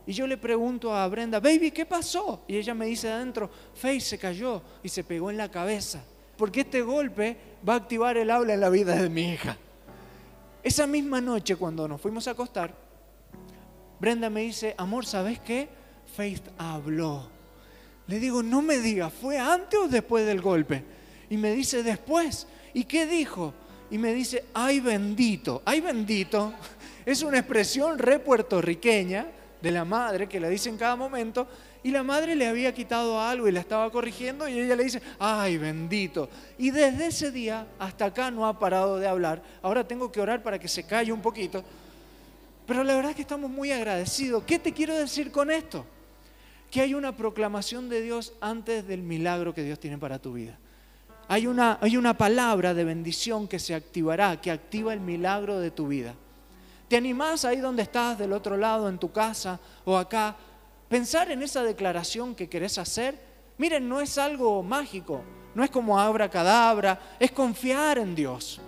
Y 0.06 0.12
yo 0.12 0.26
le 0.26 0.36
pregunto 0.36 0.94
a 0.94 1.08
Brenda, 1.08 1.40
baby, 1.40 1.70
¿qué 1.72 1.86
pasó? 1.86 2.44
Y 2.46 2.56
ella 2.56 2.74
me 2.74 2.86
dice 2.86 3.10
adentro, 3.10 3.50
Faith 3.74 4.02
se 4.02 4.18
cayó 4.18 4.62
y 4.82 4.88
se 4.88 5.02
pegó 5.02 5.30
en 5.30 5.38
la 5.38 5.50
cabeza. 5.50 6.04
Porque 6.36 6.60
este 6.60 6.82
golpe 6.82 7.36
va 7.66 7.72
a 7.72 7.76
activar 7.78 8.18
el 8.18 8.30
habla 8.30 8.52
en 8.52 8.60
la 8.60 8.68
vida 8.68 8.94
de 8.94 9.08
mi 9.08 9.32
hija. 9.32 9.56
Esa 10.62 10.86
misma 10.86 11.22
noche 11.22 11.56
cuando 11.56 11.88
nos 11.88 11.98
fuimos 11.98 12.28
a 12.28 12.32
acostar, 12.32 12.74
Brenda 13.98 14.28
me 14.28 14.42
dice, 14.42 14.74
amor, 14.76 15.06
¿sabes 15.06 15.40
qué? 15.40 15.66
Faith 16.14 16.44
habló. 16.58 17.30
Le 18.08 18.20
digo, 18.20 18.42
no 18.42 18.60
me 18.60 18.78
diga, 18.78 19.08
¿fue 19.08 19.38
antes 19.38 19.80
o 19.80 19.88
después 19.88 20.26
del 20.26 20.42
golpe? 20.42 20.84
Y 21.30 21.38
me 21.38 21.52
dice, 21.52 21.82
después. 21.82 22.46
¿Y 22.74 22.84
qué 22.84 23.06
dijo? 23.06 23.54
Y 23.90 23.98
me 23.98 24.12
dice, 24.12 24.44
ay 24.52 24.80
bendito, 24.80 25.62
ay 25.64 25.80
bendito. 25.80 26.52
Es 27.06 27.22
una 27.22 27.38
expresión 27.38 27.98
re 27.98 28.18
puertorriqueña 28.18 29.26
de 29.62 29.70
la 29.70 29.84
madre 29.84 30.28
que 30.28 30.40
la 30.40 30.48
dice 30.48 30.68
en 30.68 30.76
cada 30.76 30.96
momento. 30.96 31.46
Y 31.82 31.92
la 31.92 32.02
madre 32.02 32.34
le 32.34 32.48
había 32.48 32.74
quitado 32.74 33.20
algo 33.20 33.46
y 33.46 33.52
la 33.52 33.60
estaba 33.60 33.88
corrigiendo 33.90 34.48
y 34.48 34.58
ella 34.58 34.74
le 34.74 34.84
dice, 34.84 35.00
ay 35.20 35.56
bendito. 35.56 36.28
Y 36.58 36.72
desde 36.72 37.06
ese 37.06 37.30
día 37.30 37.68
hasta 37.78 38.06
acá 38.06 38.30
no 38.30 38.44
ha 38.44 38.58
parado 38.58 38.98
de 38.98 39.06
hablar. 39.06 39.40
Ahora 39.62 39.86
tengo 39.86 40.10
que 40.10 40.20
orar 40.20 40.42
para 40.42 40.58
que 40.58 40.66
se 40.66 40.84
calle 40.84 41.12
un 41.12 41.22
poquito. 41.22 41.62
Pero 42.66 42.82
la 42.82 42.96
verdad 42.96 43.10
es 43.10 43.16
que 43.16 43.22
estamos 43.22 43.48
muy 43.48 43.70
agradecidos. 43.70 44.42
¿Qué 44.42 44.58
te 44.58 44.72
quiero 44.72 44.94
decir 44.94 45.30
con 45.30 45.52
esto? 45.52 45.86
Que 46.72 46.80
hay 46.80 46.92
una 46.94 47.16
proclamación 47.16 47.88
de 47.88 48.02
Dios 48.02 48.32
antes 48.40 48.86
del 48.88 49.02
milagro 49.02 49.54
que 49.54 49.62
Dios 49.62 49.78
tiene 49.78 49.96
para 49.96 50.18
tu 50.18 50.32
vida 50.32 50.58
hay 51.28 51.46
una, 51.46 51.78
hay 51.80 51.96
una 51.96 52.16
palabra 52.16 52.74
de 52.74 52.84
bendición 52.84 53.48
que 53.48 53.58
se 53.58 53.74
activará, 53.74 54.40
que 54.40 54.50
activa 54.50 54.92
el 54.92 55.00
milagro 55.00 55.58
de 55.58 55.70
tu 55.70 55.88
vida. 55.88 56.14
¿Te 56.88 56.96
animás 56.96 57.44
ahí 57.44 57.58
donde 57.58 57.82
estás, 57.82 58.18
del 58.18 58.32
otro 58.32 58.56
lado, 58.56 58.88
en 58.88 58.98
tu 58.98 59.10
casa 59.10 59.58
o 59.84 59.96
acá? 59.96 60.36
Pensar 60.88 61.30
en 61.30 61.42
esa 61.42 61.62
declaración 61.62 62.34
que 62.34 62.48
querés 62.48 62.78
hacer. 62.78 63.18
Miren, 63.58 63.88
no 63.88 64.00
es 64.00 64.18
algo 64.18 64.62
mágico, 64.62 65.22
no 65.54 65.64
es 65.64 65.70
como 65.70 65.98
abra 65.98 66.30
cadabra, 66.30 67.16
es 67.18 67.32
confiar 67.32 67.98
en 67.98 68.14
Dios, 68.14 68.60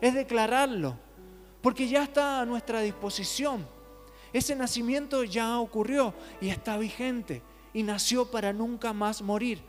es 0.00 0.14
declararlo, 0.14 0.96
porque 1.62 1.88
ya 1.88 2.02
está 2.02 2.40
a 2.40 2.46
nuestra 2.46 2.80
disposición. 2.80 3.66
Ese 4.32 4.56
nacimiento 4.56 5.24
ya 5.24 5.58
ocurrió 5.58 6.14
y 6.40 6.48
está 6.48 6.76
vigente 6.76 7.42
y 7.72 7.82
nació 7.82 8.30
para 8.30 8.52
nunca 8.52 8.92
más 8.92 9.22
morir. 9.22 9.62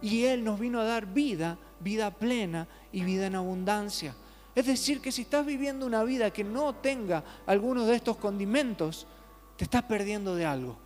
Y 0.00 0.24
Él 0.24 0.44
nos 0.44 0.58
vino 0.58 0.80
a 0.80 0.84
dar 0.84 1.06
vida 1.06 1.58
vida 1.80 2.10
plena 2.10 2.68
y 2.92 3.02
vida 3.02 3.26
en 3.26 3.34
abundancia. 3.34 4.14
Es 4.56 4.64
decir, 4.64 5.02
que 5.02 5.12
si 5.12 5.22
estás 5.22 5.44
viviendo 5.44 5.84
una 5.84 6.02
vida 6.02 6.32
que 6.32 6.42
no 6.42 6.74
tenga 6.74 7.22
algunos 7.46 7.86
de 7.86 7.94
estos 7.94 8.16
condimentos, 8.16 9.06
te 9.58 9.64
estás 9.64 9.82
perdiendo 9.82 10.34
de 10.34 10.46
algo. 10.46 10.78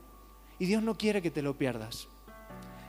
Y 0.58 0.66
Dios 0.66 0.82
no 0.82 0.98
quiere 0.98 1.22
que 1.22 1.30
te 1.30 1.40
lo 1.40 1.56
pierdas. 1.56 2.08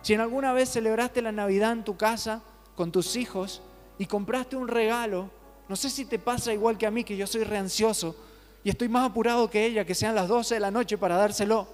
Si 0.02 0.16
en 0.16 0.22
alguna 0.22 0.54
vez 0.54 0.70
celebraste 0.70 1.22
la 1.22 1.32
Navidad 1.32 1.74
en 1.74 1.84
tu 1.84 1.98
casa 1.98 2.42
con 2.76 2.92
tus 2.92 3.16
hijos 3.16 3.62
y 4.00 4.08
compraste 4.08 4.56
un 4.56 4.68
regalo, 4.68 5.30
no 5.70 5.76
sé 5.76 5.88
si 5.88 6.06
te 6.06 6.18
pasa 6.18 6.52
igual 6.52 6.80
que 6.80 6.88
a 6.88 6.92
mí, 6.92 7.04
que 7.04 7.16
yo 7.16 7.28
soy 7.28 7.44
reansioso 7.44 8.16
y 8.64 8.72
estoy 8.72 8.90
más 8.90 9.08
apurado 9.08 9.52
que 9.52 9.64
ella, 9.64 9.86
que 9.86 9.94
sean 9.94 10.16
las 10.16 10.28
12 10.28 10.56
de 10.56 10.60
la 10.60 10.72
noche 10.72 10.98
para 10.98 11.16
dárselo. 11.16 11.68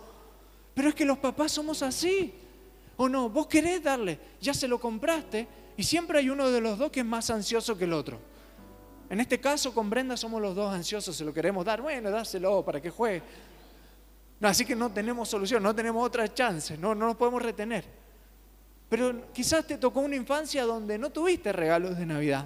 Pero 0.74 0.90
es 0.90 0.96
que 0.96 1.06
los 1.06 1.18
papás 1.18 1.54
somos 1.54 1.82
así. 1.82 2.34
¿O 2.98 3.08
no? 3.08 3.30
Vos 3.30 3.48
querés 3.48 3.82
darle, 3.82 4.20
ya 4.42 4.54
se 4.54 4.68
lo 4.68 4.80
compraste, 4.80 5.48
y 5.78 5.84
siempre 5.84 6.20
hay 6.20 6.30
uno 6.30 6.52
de 6.52 6.60
los 6.60 6.78
dos 6.78 6.92
que 6.92 7.02
es 7.02 7.06
más 7.06 7.30
ansioso 7.30 7.78
que 7.78 7.86
el 7.86 7.94
otro. 7.94 8.20
En 9.10 9.20
este 9.20 9.40
caso 9.40 9.74
con 9.74 9.90
Brenda 9.90 10.18
somos 10.18 10.42
los 10.42 10.56
dos 10.56 10.74
ansiosos, 10.74 11.16
se 11.16 11.24
lo 11.24 11.34
queremos 11.34 11.66
dar, 11.66 11.82
bueno, 11.82 12.10
dáselo 12.12 12.64
para 12.64 12.82
que 12.82 12.90
juegue. 12.90 13.22
así 14.42 14.66
que 14.66 14.76
no 14.76 14.92
tenemos 14.92 15.30
solución, 15.30 15.64
no 15.64 15.74
tenemos 15.74 16.06
otra 16.06 16.34
chance, 16.34 16.78
no, 16.78 16.94
no 16.94 17.08
nos 17.08 17.16
podemos 17.16 17.42
retener. 17.42 17.86
Pero 18.90 19.32
quizás 19.34 19.66
te 19.66 19.78
tocó 19.78 20.02
una 20.02 20.16
infancia 20.16 20.64
donde 20.64 20.98
no 20.98 21.10
tuviste 21.10 21.52
regalos 21.52 21.98
de 21.98 22.06
Navidad. 22.06 22.46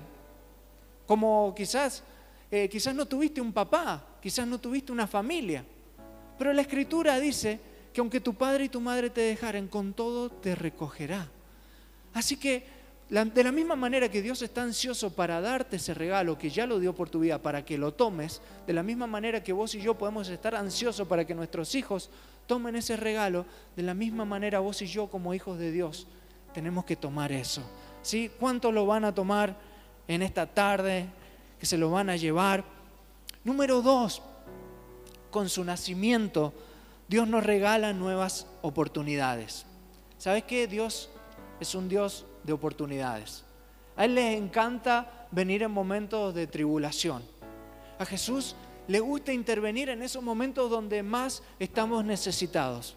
Como 1.06 1.54
quizás, 1.56 2.04
eh, 2.50 2.70
quizás 2.70 2.96
no 2.96 3.06
tuviste 3.06 3.42
un 3.42 3.54
papá 3.54 4.08
quizás 4.22 4.48
no 4.48 4.60
tuviste 4.60 4.92
una 4.92 5.08
familia, 5.08 5.66
pero 6.38 6.54
la 6.54 6.62
escritura 6.62 7.20
dice 7.20 7.60
que 7.92 8.00
aunque 8.00 8.22
tu 8.22 8.36
padre 8.36 8.66
y 8.66 8.70
tu 8.70 8.80
madre 8.80 9.10
te 9.10 9.22
dejaren, 9.22 9.68
con 9.68 9.94
todo 9.94 10.30
te 10.30 10.56
recogerá. 10.56 11.28
Así 12.14 12.38
que 12.38 12.64
de 13.12 13.44
la 13.44 13.52
misma 13.52 13.76
manera 13.76 14.10
que 14.10 14.22
Dios 14.22 14.42
está 14.42 14.64
ansioso 14.64 15.14
para 15.14 15.42
darte 15.42 15.76
ese 15.76 15.94
regalo 15.94 16.38
que 16.38 16.50
ya 16.50 16.66
lo 16.66 16.80
dio 16.80 16.96
por 16.96 17.10
tu 17.10 17.20
vida, 17.20 17.42
para 17.42 17.66
que 17.66 17.78
lo 17.78 17.94
tomes, 17.94 18.42
de 18.66 18.72
la 18.72 18.84
misma 18.84 19.06
manera 19.06 19.44
que 19.44 19.52
vos 19.52 19.76
y 19.76 19.82
yo 19.82 19.98
podemos 19.98 20.30
estar 20.30 20.56
ansiosos 20.56 21.06
para 21.10 21.26
que 21.26 21.36
nuestros 21.36 21.76
hijos 21.76 22.10
tomen 22.48 22.78
ese 22.78 22.96
regalo, 22.96 23.46
de 23.76 23.84
la 23.84 23.94
misma 23.94 24.24
manera 24.24 24.60
vos 24.60 24.82
y 24.82 24.88
yo 24.88 25.08
como 25.08 25.34
hijos 25.34 25.60
de 25.60 25.74
Dios 25.74 26.08
tenemos 26.54 26.86
que 26.86 26.96
tomar 26.96 27.34
eso. 27.34 27.62
¿Sí? 28.02 28.32
¿Cuántos 28.40 28.74
lo 28.74 28.86
van 28.86 29.04
a 29.04 29.14
tomar 29.14 29.58
en 30.08 30.22
esta 30.22 30.46
tarde? 30.46 31.08
Que 31.60 31.66
se 31.66 31.78
lo 31.78 31.92
van 31.92 32.10
a 32.10 32.16
llevar. 32.16 32.64
Número 33.44 33.82
dos, 33.82 34.22
con 35.32 35.50
su 35.50 35.66
nacimiento, 35.66 36.54
Dios 37.10 37.28
nos 37.28 37.46
regala 37.46 37.92
nuevas 37.92 38.48
oportunidades. 38.62 39.66
¿Sabes 40.18 40.44
qué? 40.46 40.66
Dios 40.68 41.10
es 41.60 41.76
un 41.76 41.90
Dios 41.90 42.26
de 42.44 42.54
oportunidades. 42.54 43.44
A 43.96 44.06
Él 44.06 44.16
le 44.16 44.36
encanta 44.36 45.28
venir 45.32 45.64
en 45.64 45.72
momentos 45.72 46.34
de 46.34 46.48
tribulación. 46.48 47.24
A 48.00 48.06
Jesús 48.06 48.56
le 48.88 49.00
gusta 49.00 49.32
intervenir 49.32 49.90
en 49.90 50.02
esos 50.02 50.24
momentos 50.24 50.70
donde 50.70 51.04
más 51.04 51.44
estamos 51.60 52.04
necesitados. 52.04 52.96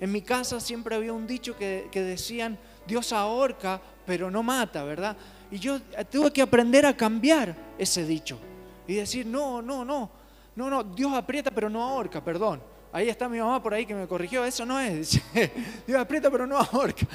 En 0.00 0.10
mi 0.10 0.22
casa 0.22 0.60
siempre 0.60 0.96
había 0.96 1.12
un 1.12 1.26
dicho 1.26 1.56
que, 1.56 1.88
que 1.90 2.02
decían, 2.02 2.58
Dios 2.86 3.12
ahorca, 3.12 3.80
pero 4.06 4.30
no 4.30 4.42
mata, 4.42 4.84
¿verdad? 4.84 5.16
Y 5.50 5.58
yo 5.58 5.80
tuve 6.10 6.32
que 6.32 6.42
aprender 6.42 6.84
a 6.84 6.96
cambiar 6.96 7.54
ese 7.78 8.04
dicho 8.04 8.38
y 8.86 8.94
decir, 8.94 9.24
no, 9.24 9.62
no, 9.62 9.84
no, 9.84 10.10
no, 10.56 10.70
no, 10.70 10.84
Dios 10.84 11.12
aprieta, 11.14 11.50
pero 11.50 11.70
no 11.70 11.82
ahorca, 11.82 12.22
perdón. 12.22 12.60
Ahí 12.92 13.08
está 13.08 13.28
mi 13.28 13.38
mamá 13.38 13.62
por 13.62 13.74
ahí 13.74 13.86
que 13.86 13.94
me 13.94 14.06
corrigió, 14.06 14.44
eso 14.44 14.64
no 14.64 14.78
es. 14.78 15.20
Dios 15.86 15.98
aprieta, 15.98 16.30
pero 16.30 16.46
no 16.46 16.58
ahorca. 16.58 17.06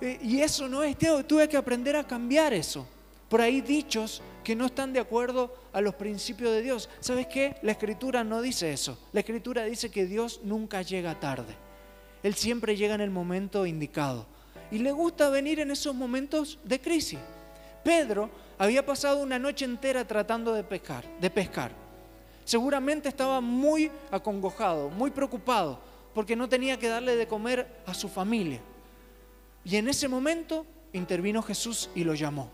Eh, 0.00 0.18
y 0.22 0.40
eso 0.40 0.68
no 0.68 0.82
es, 0.82 0.96
tuve 0.98 1.48
que 1.48 1.56
aprender 1.56 1.96
a 1.96 2.06
cambiar 2.06 2.52
eso. 2.52 2.86
Por 3.28 3.40
ahí 3.40 3.60
dichos 3.60 4.22
que 4.42 4.56
no 4.56 4.66
están 4.66 4.92
de 4.92 5.00
acuerdo 5.00 5.54
a 5.72 5.80
los 5.80 5.94
principios 5.94 6.52
de 6.52 6.62
Dios. 6.62 6.88
¿Sabes 7.00 7.26
qué? 7.26 7.56
La 7.62 7.72
escritura 7.72 8.24
no 8.24 8.42
dice 8.42 8.72
eso. 8.72 8.98
La 9.12 9.20
escritura 9.20 9.64
dice 9.64 9.90
que 9.90 10.06
Dios 10.06 10.40
nunca 10.42 10.82
llega 10.82 11.20
tarde. 11.20 11.54
Él 12.22 12.34
siempre 12.34 12.76
llega 12.76 12.94
en 12.94 13.00
el 13.00 13.10
momento 13.10 13.66
indicado. 13.66 14.26
Y 14.70 14.78
le 14.78 14.92
gusta 14.92 15.30
venir 15.30 15.60
en 15.60 15.70
esos 15.70 15.94
momentos 15.94 16.58
de 16.64 16.80
crisis. 16.80 17.18
Pedro 17.84 18.30
había 18.58 18.84
pasado 18.84 19.22
una 19.22 19.38
noche 19.38 19.64
entera 19.64 20.06
tratando 20.06 20.52
de 20.52 20.64
pescar, 20.64 21.04
de 21.20 21.30
pescar. 21.30 21.72
Seguramente 22.44 23.08
estaba 23.08 23.40
muy 23.40 23.90
acongojado, 24.10 24.90
muy 24.90 25.10
preocupado, 25.10 25.78
porque 26.14 26.36
no 26.36 26.48
tenía 26.48 26.78
que 26.78 26.88
darle 26.88 27.16
de 27.16 27.28
comer 27.28 27.66
a 27.86 27.94
su 27.94 28.08
familia. 28.08 28.60
Y 29.64 29.76
en 29.76 29.88
ese 29.88 30.08
momento 30.08 30.66
intervino 30.92 31.42
Jesús 31.42 31.90
y 31.94 32.04
lo 32.04 32.14
llamó. 32.14 32.50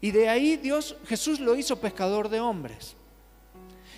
Y 0.00 0.10
de 0.10 0.28
ahí 0.28 0.56
Dios, 0.56 0.96
Jesús 1.06 1.40
lo 1.40 1.56
hizo 1.56 1.80
pescador 1.80 2.28
de 2.28 2.40
hombres. 2.40 2.96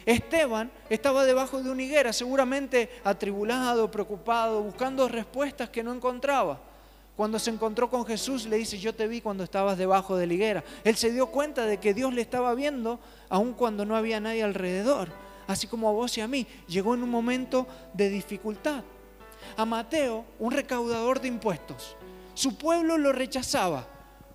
Esteban 0.06 0.70
estaba 0.88 1.24
debajo 1.24 1.60
de 1.60 1.68
una 1.68 1.82
higuera, 1.82 2.12
seguramente 2.12 2.88
atribulado, 3.02 3.90
preocupado, 3.90 4.62
buscando 4.62 5.08
respuestas 5.08 5.68
que 5.68 5.82
no 5.82 5.92
encontraba. 5.92 6.60
Cuando 7.16 7.38
se 7.38 7.50
encontró 7.50 7.90
con 7.90 8.06
Jesús 8.06 8.46
le 8.46 8.56
dice, 8.56 8.78
yo 8.78 8.94
te 8.94 9.08
vi 9.08 9.20
cuando 9.20 9.42
estabas 9.42 9.76
debajo 9.76 10.16
de 10.16 10.28
la 10.28 10.34
higuera. 10.34 10.64
Él 10.84 10.96
se 10.96 11.10
dio 11.10 11.26
cuenta 11.26 11.66
de 11.66 11.78
que 11.78 11.92
Dios 11.92 12.14
le 12.14 12.20
estaba 12.20 12.54
viendo 12.54 13.00
aun 13.28 13.52
cuando 13.54 13.84
no 13.84 13.96
había 13.96 14.20
nadie 14.20 14.44
alrededor, 14.44 15.08
así 15.48 15.66
como 15.66 15.88
a 15.88 15.92
vos 15.92 16.16
y 16.18 16.20
a 16.20 16.28
mí. 16.28 16.46
Llegó 16.68 16.94
en 16.94 17.02
un 17.02 17.10
momento 17.10 17.66
de 17.94 18.10
dificultad. 18.10 18.84
A 19.56 19.64
Mateo, 19.64 20.24
un 20.38 20.52
recaudador 20.52 21.20
de 21.20 21.28
impuestos, 21.28 21.96
su 22.36 22.54
pueblo 22.54 22.98
lo 22.98 23.12
rechazaba, 23.12 23.88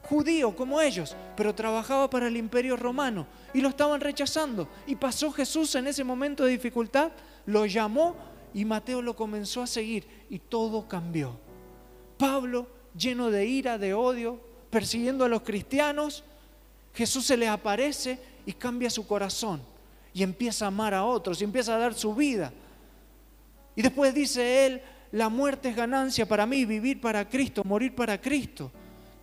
judío 0.09 0.55
como 0.55 0.81
ellos, 0.81 1.15
pero 1.37 1.53
trabajaba 1.53 2.09
para 2.09 2.27
el 2.27 2.35
imperio 2.35 2.75
romano 2.75 3.27
y 3.53 3.61
lo 3.61 3.69
estaban 3.69 4.01
rechazando. 4.01 4.67
Y 4.87 4.95
pasó 4.95 5.31
Jesús 5.31 5.75
en 5.75 5.85
ese 5.85 6.03
momento 6.03 6.43
de 6.43 6.53
dificultad, 6.53 7.11
lo 7.45 7.67
llamó 7.67 8.15
y 8.55 8.65
Mateo 8.65 9.03
lo 9.03 9.15
comenzó 9.15 9.61
a 9.61 9.67
seguir 9.67 10.07
y 10.31 10.39
todo 10.39 10.87
cambió. 10.87 11.37
Pablo, 12.17 12.65
lleno 12.97 13.29
de 13.29 13.45
ira, 13.45 13.77
de 13.77 13.93
odio, 13.93 14.39
persiguiendo 14.71 15.23
a 15.23 15.29
los 15.29 15.43
cristianos, 15.43 16.23
Jesús 16.95 17.23
se 17.27 17.37
le 17.37 17.47
aparece 17.47 18.19
y 18.47 18.53
cambia 18.53 18.89
su 18.89 19.05
corazón 19.05 19.61
y 20.11 20.23
empieza 20.23 20.65
a 20.65 20.69
amar 20.69 20.95
a 20.95 21.05
otros 21.05 21.39
y 21.39 21.43
empieza 21.43 21.75
a 21.75 21.77
dar 21.77 21.93
su 21.93 22.15
vida. 22.15 22.51
Y 23.75 23.83
después 23.83 24.11
dice 24.11 24.65
él, 24.65 24.81
la 25.11 25.27
muerte 25.27 25.69
es 25.69 25.75
ganancia 25.75 26.25
para 26.25 26.45
mí, 26.45 26.63
vivir 26.65 27.01
para 27.01 27.27
Cristo, 27.27 27.63
morir 27.65 27.93
para 27.93 28.19
Cristo. 28.19 28.71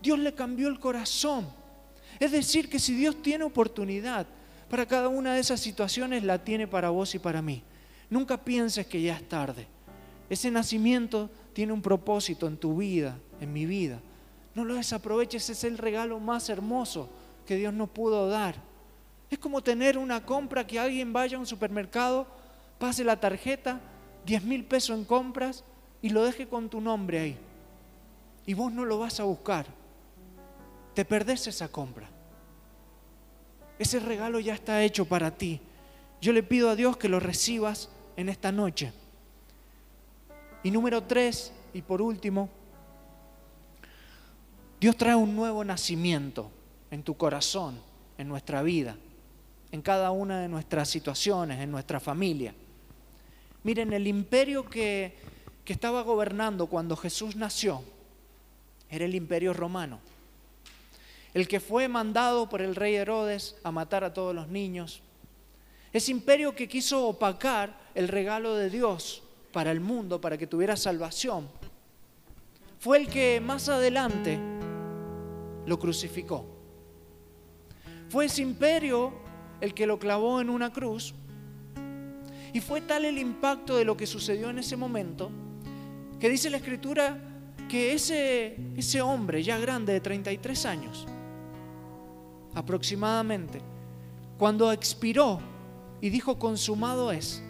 Dios 0.03 0.19
le 0.19 0.35
cambió 0.35 0.69
el 0.69 0.79
corazón. 0.79 1.49
Es 2.21 2.33
decir, 2.33 2.69
que 2.69 2.79
si 2.79 2.95
Dios 2.95 3.23
tiene 3.23 3.45
oportunidad 3.45 4.27
para 4.69 4.87
cada 4.87 5.09
una 5.09 5.35
de 5.35 5.41
esas 5.41 5.61
situaciones, 5.61 6.25
la 6.25 6.45
tiene 6.45 6.67
para 6.67 6.91
vos 6.91 7.15
y 7.15 7.19
para 7.19 7.41
mí. 7.41 7.63
Nunca 8.11 8.37
pienses 8.37 8.87
que 8.87 9.01
ya 9.01 9.17
es 9.17 9.27
tarde. 9.29 9.67
Ese 10.29 10.51
nacimiento 10.51 11.31
tiene 11.55 11.73
un 11.73 11.81
propósito 11.81 12.47
en 12.47 12.59
tu 12.59 12.77
vida, 12.77 13.19
en 13.41 13.53
mi 13.53 13.65
vida. 13.65 14.01
No 14.55 14.65
lo 14.65 14.75
desaproveches, 14.75 15.49
es 15.49 15.65
el 15.65 15.79
regalo 15.79 16.21
más 16.21 16.51
hermoso 16.51 17.09
que 17.47 17.57
Dios 17.57 17.73
nos 17.73 17.89
pudo 17.89 18.29
dar. 18.29 18.57
Es 19.31 19.39
como 19.39 19.63
tener 19.63 19.97
una 19.97 20.25
compra 20.25 20.67
que 20.67 20.79
alguien 20.79 21.15
vaya 21.15 21.39
a 21.39 21.41
un 21.41 21.47
supermercado, 21.47 22.27
pase 22.79 23.05
la 23.05 23.19
tarjeta, 23.19 23.81
10 24.27 24.45
mil 24.45 24.65
pesos 24.65 24.99
en 24.99 25.05
compras 25.05 25.65
y 26.03 26.11
lo 26.11 26.25
deje 26.25 26.47
con 26.47 26.69
tu 26.69 26.81
nombre 26.81 27.19
ahí. 27.19 27.37
Y 28.47 28.55
vos 28.55 28.73
no 28.73 28.85
lo 28.85 28.99
vas 28.99 29.21
a 29.21 29.25
buscar. 29.25 29.67
Te 30.95 31.05
perdés 31.05 31.47
esa 31.47 31.69
compra. 31.69 32.09
Ese 33.79 34.01
regalo 34.01 34.41
ya 34.41 34.55
está 34.55 34.83
hecho 34.83 35.05
para 35.05 35.31
ti. 35.31 35.61
Yo 36.21 36.33
le 36.33 36.43
pido 36.43 36.71
a 36.71 36.77
Dios 36.77 36.97
que 36.97 37.09
lo 37.09 37.21
recibas 37.21 37.91
en 38.17 38.29
esta 38.29 38.51
noche. 38.51 38.93
Y 40.63 40.71
número 40.71 41.05
tres, 41.05 41.53
y 41.73 41.83
por 41.83 42.03
último, 42.03 42.49
Dios 44.81 44.97
trae 44.97 45.15
un 45.15 45.37
nuevo 45.37 45.65
nacimiento 45.65 46.51
en 46.91 47.03
tu 47.03 47.17
corazón, 47.17 47.81
en 48.17 48.29
nuestra 48.29 48.63
vida, 48.63 48.97
en 49.71 49.83
cada 49.83 50.11
una 50.11 50.41
de 50.41 50.49
nuestras 50.49 50.89
situaciones, 50.89 51.61
en 51.61 51.71
nuestra 51.71 52.01
familia. 52.01 52.55
Miren, 53.63 53.93
el 53.93 54.07
imperio 54.07 54.69
que 54.69 55.17
que 55.69 55.75
estaba 55.75 56.01
gobernando 56.01 56.67
cuando 56.67 56.97
Jesús 56.97 57.37
nació 57.37 57.83
era 58.89 59.05
el 59.05 59.15
imperio 59.15 59.53
romano. 59.53 59.99
El 61.35 61.47
que 61.47 61.61
fue 61.61 61.89
mandado 61.89 62.49
por 62.49 62.63
el 62.63 62.75
rey 62.75 62.95
Herodes 62.95 63.55
a 63.63 63.71
matar 63.71 64.03
a 64.03 64.15
todos 64.15 64.35
los 64.35 64.49
niños. 64.49 65.03
Ese 65.93 66.11
imperio 66.11 66.57
que 66.57 66.69
quiso 66.69 67.07
opacar 67.07 67.79
el 67.95 68.09
regalo 68.09 68.55
de 68.55 68.71
Dios 68.71 69.23
para 69.53 69.71
el 69.71 69.81
mundo, 69.81 70.23
para 70.23 70.39
que 70.39 70.47
tuviera 70.47 70.75
salvación. 70.75 71.47
Fue 72.79 72.97
el 72.97 73.07
que 73.07 73.39
más 73.39 73.69
adelante 73.69 74.39
lo 75.67 75.79
crucificó. 75.79 76.47
Fue 78.09 78.25
ese 78.25 78.41
imperio 78.41 79.13
el 79.61 79.75
que 79.75 79.87
lo 79.87 79.99
clavó 79.99 80.41
en 80.41 80.49
una 80.49 80.73
cruz. 80.73 81.15
Y 82.55 82.61
fue 82.61 82.81
tal 82.81 83.05
el 83.05 83.19
impacto 83.19 83.77
de 83.77 83.85
lo 83.85 83.99
que 83.99 84.07
sucedió 84.07 84.49
en 84.49 84.61
ese 84.61 84.75
momento 84.75 85.31
que 86.19 86.29
dice 86.29 86.51
la 86.51 86.57
escritura 86.57 87.19
que 87.69 87.93
ese, 87.93 88.57
ese 88.77 89.03
hombre 89.03 89.43
ya 89.43 89.59
grande 89.59 89.93
de 89.93 90.01
33 90.01 90.67
años, 90.67 91.07
aproximadamente, 92.55 93.61
cuando 94.39 94.73
expiró 94.73 95.41
y 96.01 96.11
dijo 96.11 96.39
consumado 96.39 97.13
es, 97.13 97.43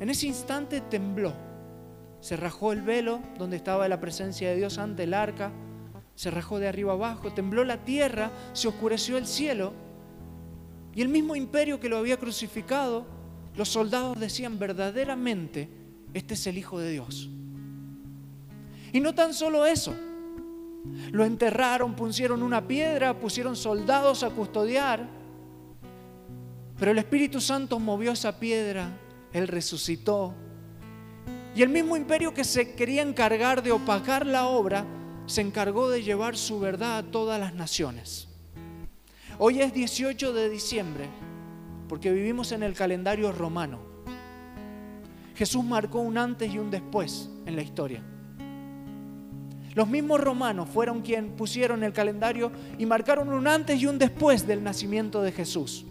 en 0.00 0.10
ese 0.10 0.26
instante 0.26 0.80
tembló, 0.80 1.32
se 2.20 2.36
rajó 2.36 2.72
el 2.72 2.82
velo 2.82 3.20
donde 3.38 3.56
estaba 3.56 3.88
la 3.88 4.00
presencia 4.00 4.50
de 4.50 4.56
Dios 4.56 4.78
ante 4.78 5.04
el 5.04 5.14
arca, 5.14 5.52
se 6.14 6.30
rajó 6.30 6.58
de 6.58 6.68
arriba 6.68 6.92
abajo, 6.92 7.32
tembló 7.32 7.64
la 7.64 7.84
tierra, 7.84 8.30
se 8.52 8.68
oscureció 8.68 9.16
el 9.16 9.26
cielo 9.26 9.72
y 10.94 11.00
el 11.00 11.08
mismo 11.08 11.36
imperio 11.36 11.80
que 11.80 11.88
lo 11.88 11.96
había 11.96 12.18
crucificado, 12.18 13.06
los 13.56 13.68
soldados 13.68 14.18
decían 14.18 14.58
verdaderamente, 14.58 15.68
este 16.12 16.34
es 16.34 16.46
el 16.46 16.58
Hijo 16.58 16.78
de 16.78 16.90
Dios. 16.90 17.30
Y 18.92 19.00
no 19.00 19.14
tan 19.14 19.34
solo 19.34 19.66
eso. 19.66 19.94
Lo 21.10 21.24
enterraron, 21.24 21.94
pusieron 21.94 22.42
una 22.42 22.66
piedra, 22.66 23.18
pusieron 23.18 23.56
soldados 23.56 24.22
a 24.22 24.30
custodiar. 24.30 25.08
Pero 26.78 26.90
el 26.90 26.98
Espíritu 26.98 27.40
Santo 27.40 27.78
movió 27.78 28.12
esa 28.12 28.38
piedra, 28.40 28.90
Él 29.32 29.48
resucitó. 29.48 30.34
Y 31.54 31.62
el 31.62 31.68
mismo 31.68 31.96
imperio 31.96 32.32
que 32.32 32.44
se 32.44 32.74
quería 32.74 33.02
encargar 33.02 33.62
de 33.62 33.72
opacar 33.72 34.24
la 34.24 34.46
obra, 34.46 34.86
se 35.26 35.42
encargó 35.42 35.90
de 35.90 36.02
llevar 36.02 36.36
su 36.36 36.58
verdad 36.58 36.98
a 36.98 37.02
todas 37.02 37.38
las 37.38 37.54
naciones. 37.54 38.28
Hoy 39.38 39.60
es 39.60 39.72
18 39.72 40.32
de 40.32 40.48
diciembre 40.48 41.08
porque 41.88 42.12
vivimos 42.12 42.52
en 42.52 42.62
el 42.62 42.74
calendario 42.74 43.32
romano. 43.32 43.80
Jesús 45.34 45.64
marcó 45.64 46.00
un 46.00 46.18
antes 46.18 46.52
y 46.52 46.58
un 46.58 46.70
después 46.70 47.28
en 47.46 47.56
la 47.56 47.62
historia. 47.62 48.02
Los 49.74 49.88
mismos 49.88 50.20
romanos 50.20 50.68
fueron 50.68 51.00
quienes 51.00 51.32
pusieron 51.32 51.84
el 51.84 51.92
calendario 51.92 52.50
y 52.78 52.86
marcaron 52.86 53.32
un 53.32 53.46
antes 53.46 53.80
y 53.80 53.86
un 53.86 53.98
después 53.98 54.46
del 54.46 54.64
nacimiento 54.64 55.22
de 55.22 55.30
Jesús. 55.30 55.86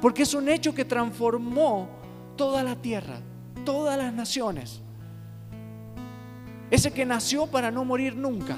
Porque 0.00 0.22
es 0.24 0.34
un 0.34 0.48
hecho 0.48 0.74
que 0.74 0.84
transformó 0.84 1.88
toda 2.36 2.62
la 2.64 2.74
tierra, 2.74 3.20
todas 3.64 3.96
las 3.96 4.12
naciones. 4.12 4.80
Ese 6.70 6.92
que 6.92 7.04
nació 7.04 7.46
para 7.46 7.70
no 7.70 7.84
morir 7.84 8.16
nunca. 8.16 8.56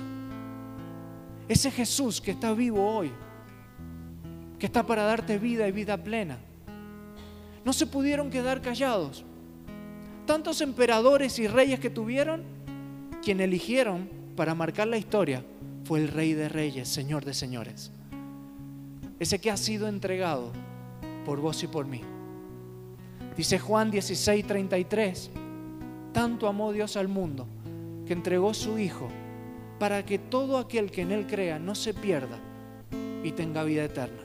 Ese 1.49 1.71
Jesús 1.71 2.21
que 2.21 2.31
está 2.31 2.55
vivo 2.55 2.89
hoy. 2.89 3.13
Que 4.59 4.67
está 4.67 4.87
para 4.87 5.03
darte 5.03 5.39
vida 5.39 5.69
y 5.69 5.73
vida 5.73 6.03
plena. 6.03 6.39
No 7.63 7.75
se 7.75 7.87
pudieron 7.87 8.31
quedar 8.31 8.63
callados. 8.63 9.23
Tantos 10.25 10.63
emperadores 10.63 11.39
y 11.39 11.47
reyes 11.47 11.79
que 11.79 11.91
tuvieron, 11.91 12.43
quien 13.23 13.41
eligieron 13.41 14.16
para 14.37 14.55
marcar 14.55 14.87
la 14.87 14.99
historia 14.99 15.43
fue 15.85 16.01
el 16.01 16.09
Rey 16.09 16.35
de 16.35 16.49
Reyes, 16.49 16.89
Señor 16.89 17.25
de 17.25 17.35
Señores. 17.35 17.91
Ese 19.19 19.41
que 19.41 19.51
ha 19.51 19.57
sido 19.57 19.89
entregado 19.89 20.53
por 21.25 21.41
vos 21.41 21.63
y 21.63 21.67
por 21.67 21.87
mí. 21.87 22.03
Dice 23.37 23.59
Juan 23.59 23.91
16, 23.91 24.47
33, 24.47 25.31
tanto 26.13 26.47
amó 26.47 26.73
Dios 26.73 26.97
al 26.97 27.09
mundo 27.09 27.47
que 28.07 28.13
entregó 28.13 28.55
su 28.55 28.79
Hijo 28.79 29.09
para 29.79 30.05
que 30.05 30.19
todo 30.19 30.59
aquel 30.59 30.91
que 30.91 31.03
en 31.03 31.13
Él 31.13 31.27
crea 31.27 31.59
no 31.59 31.75
se 31.75 31.93
pierda 31.95 32.39
y 33.23 33.33
tenga 33.33 33.65
vida 33.65 33.85
eterna. 33.85 34.23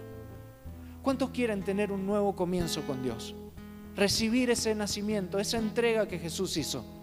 ¿Cuántos 1.02 1.32
quieren 1.32 1.64
tener 1.64 1.92
un 1.92 2.06
nuevo 2.06 2.36
comienzo 2.36 2.82
con 2.84 3.02
Dios? 3.02 3.36
Recibir 3.96 4.50
ese 4.50 4.76
nacimiento, 4.76 5.40
esa 5.40 5.58
entrega 5.58 6.08
que 6.08 6.20
Jesús 6.20 6.56
hizo. 6.58 7.01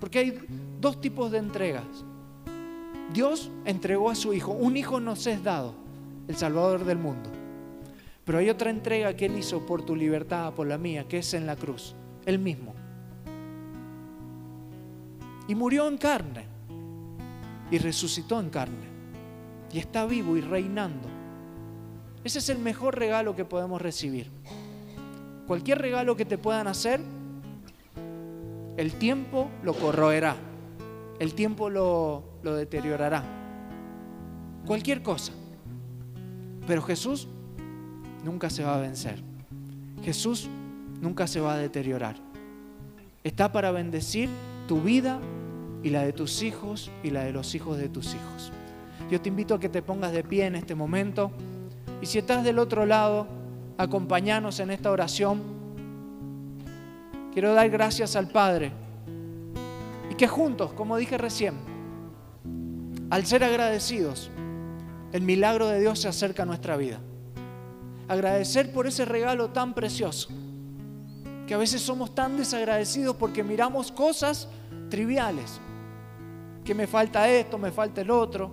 Porque 0.00 0.18
hay 0.18 0.40
dos 0.80 1.00
tipos 1.00 1.30
de 1.30 1.38
entregas. 1.38 1.84
Dios 3.12 3.50
entregó 3.64 4.10
a 4.10 4.14
su 4.14 4.32
Hijo. 4.32 4.52
Un 4.52 4.76
Hijo 4.76 4.98
nos 4.98 5.26
es 5.26 5.44
dado, 5.44 5.74
el 6.26 6.36
Salvador 6.36 6.84
del 6.84 6.98
mundo. 6.98 7.30
Pero 8.24 8.38
hay 8.38 8.48
otra 8.48 8.70
entrega 8.70 9.14
que 9.14 9.26
Él 9.26 9.38
hizo 9.38 9.66
por 9.66 9.82
tu 9.82 9.94
libertad, 9.94 10.52
por 10.54 10.66
la 10.66 10.78
mía, 10.78 11.06
que 11.06 11.18
es 11.18 11.34
en 11.34 11.46
la 11.46 11.56
cruz. 11.56 11.94
Él 12.24 12.38
mismo. 12.38 12.74
Y 15.48 15.54
murió 15.54 15.86
en 15.88 15.98
carne. 15.98 16.46
Y 17.70 17.78
resucitó 17.78 18.40
en 18.40 18.50
carne. 18.50 18.88
Y 19.72 19.78
está 19.78 20.06
vivo 20.06 20.36
y 20.36 20.40
reinando. 20.40 21.08
Ese 22.22 22.38
es 22.38 22.48
el 22.48 22.58
mejor 22.58 22.98
regalo 22.98 23.34
que 23.34 23.44
podemos 23.44 23.80
recibir. 23.80 24.30
Cualquier 25.46 25.78
regalo 25.78 26.16
que 26.16 26.24
te 26.24 26.38
puedan 26.38 26.68
hacer, 26.68 27.00
el 28.76 28.94
tiempo 28.94 29.50
lo 29.62 29.74
corroerá, 29.74 30.36
el 31.18 31.34
tiempo 31.34 31.70
lo, 31.70 32.24
lo 32.42 32.54
deteriorará. 32.54 33.24
Cualquier 34.66 35.02
cosa. 35.02 35.32
Pero 36.66 36.82
Jesús 36.82 37.28
nunca 38.24 38.50
se 38.50 38.62
va 38.64 38.76
a 38.76 38.80
vencer. 38.80 39.22
Jesús 40.02 40.48
nunca 41.00 41.26
se 41.26 41.40
va 41.40 41.54
a 41.54 41.58
deteriorar. 41.58 42.16
Está 43.24 43.52
para 43.52 43.70
bendecir 43.70 44.28
tu 44.66 44.80
vida 44.80 45.20
y 45.82 45.90
la 45.90 46.02
de 46.02 46.12
tus 46.12 46.42
hijos 46.42 46.90
y 47.02 47.10
la 47.10 47.24
de 47.24 47.32
los 47.32 47.54
hijos 47.54 47.76
de 47.76 47.88
tus 47.88 48.14
hijos. 48.14 48.52
Yo 49.10 49.20
te 49.20 49.28
invito 49.28 49.54
a 49.54 49.60
que 49.60 49.68
te 49.68 49.82
pongas 49.82 50.12
de 50.12 50.22
pie 50.22 50.46
en 50.46 50.54
este 50.54 50.74
momento 50.74 51.32
y 52.00 52.06
si 52.06 52.18
estás 52.18 52.44
del 52.44 52.58
otro 52.58 52.86
lado, 52.86 53.26
acompañanos 53.76 54.60
en 54.60 54.70
esta 54.70 54.90
oración 54.90 55.42
Quiero 57.32 57.54
dar 57.54 57.70
gracias 57.70 58.16
al 58.16 58.28
Padre. 58.28 58.72
Y 60.10 60.14
que 60.14 60.26
juntos, 60.26 60.72
como 60.72 60.96
dije 60.96 61.16
recién, 61.16 61.54
al 63.08 63.24
ser 63.24 63.44
agradecidos, 63.44 64.30
el 65.12 65.22
milagro 65.22 65.68
de 65.68 65.80
Dios 65.80 66.00
se 66.00 66.08
acerca 66.08 66.42
a 66.42 66.46
nuestra 66.46 66.76
vida. 66.76 66.98
Agradecer 68.08 68.72
por 68.72 68.88
ese 68.88 69.04
regalo 69.04 69.50
tan 69.50 69.74
precioso, 69.74 70.28
que 71.46 71.54
a 71.54 71.58
veces 71.58 71.80
somos 71.80 72.14
tan 72.14 72.36
desagradecidos 72.36 73.14
porque 73.14 73.44
miramos 73.44 73.92
cosas 73.92 74.48
triviales, 74.88 75.60
que 76.64 76.74
me 76.74 76.88
falta 76.88 77.28
esto, 77.28 77.56
me 77.58 77.70
falta 77.70 78.00
el 78.00 78.10
otro, 78.10 78.50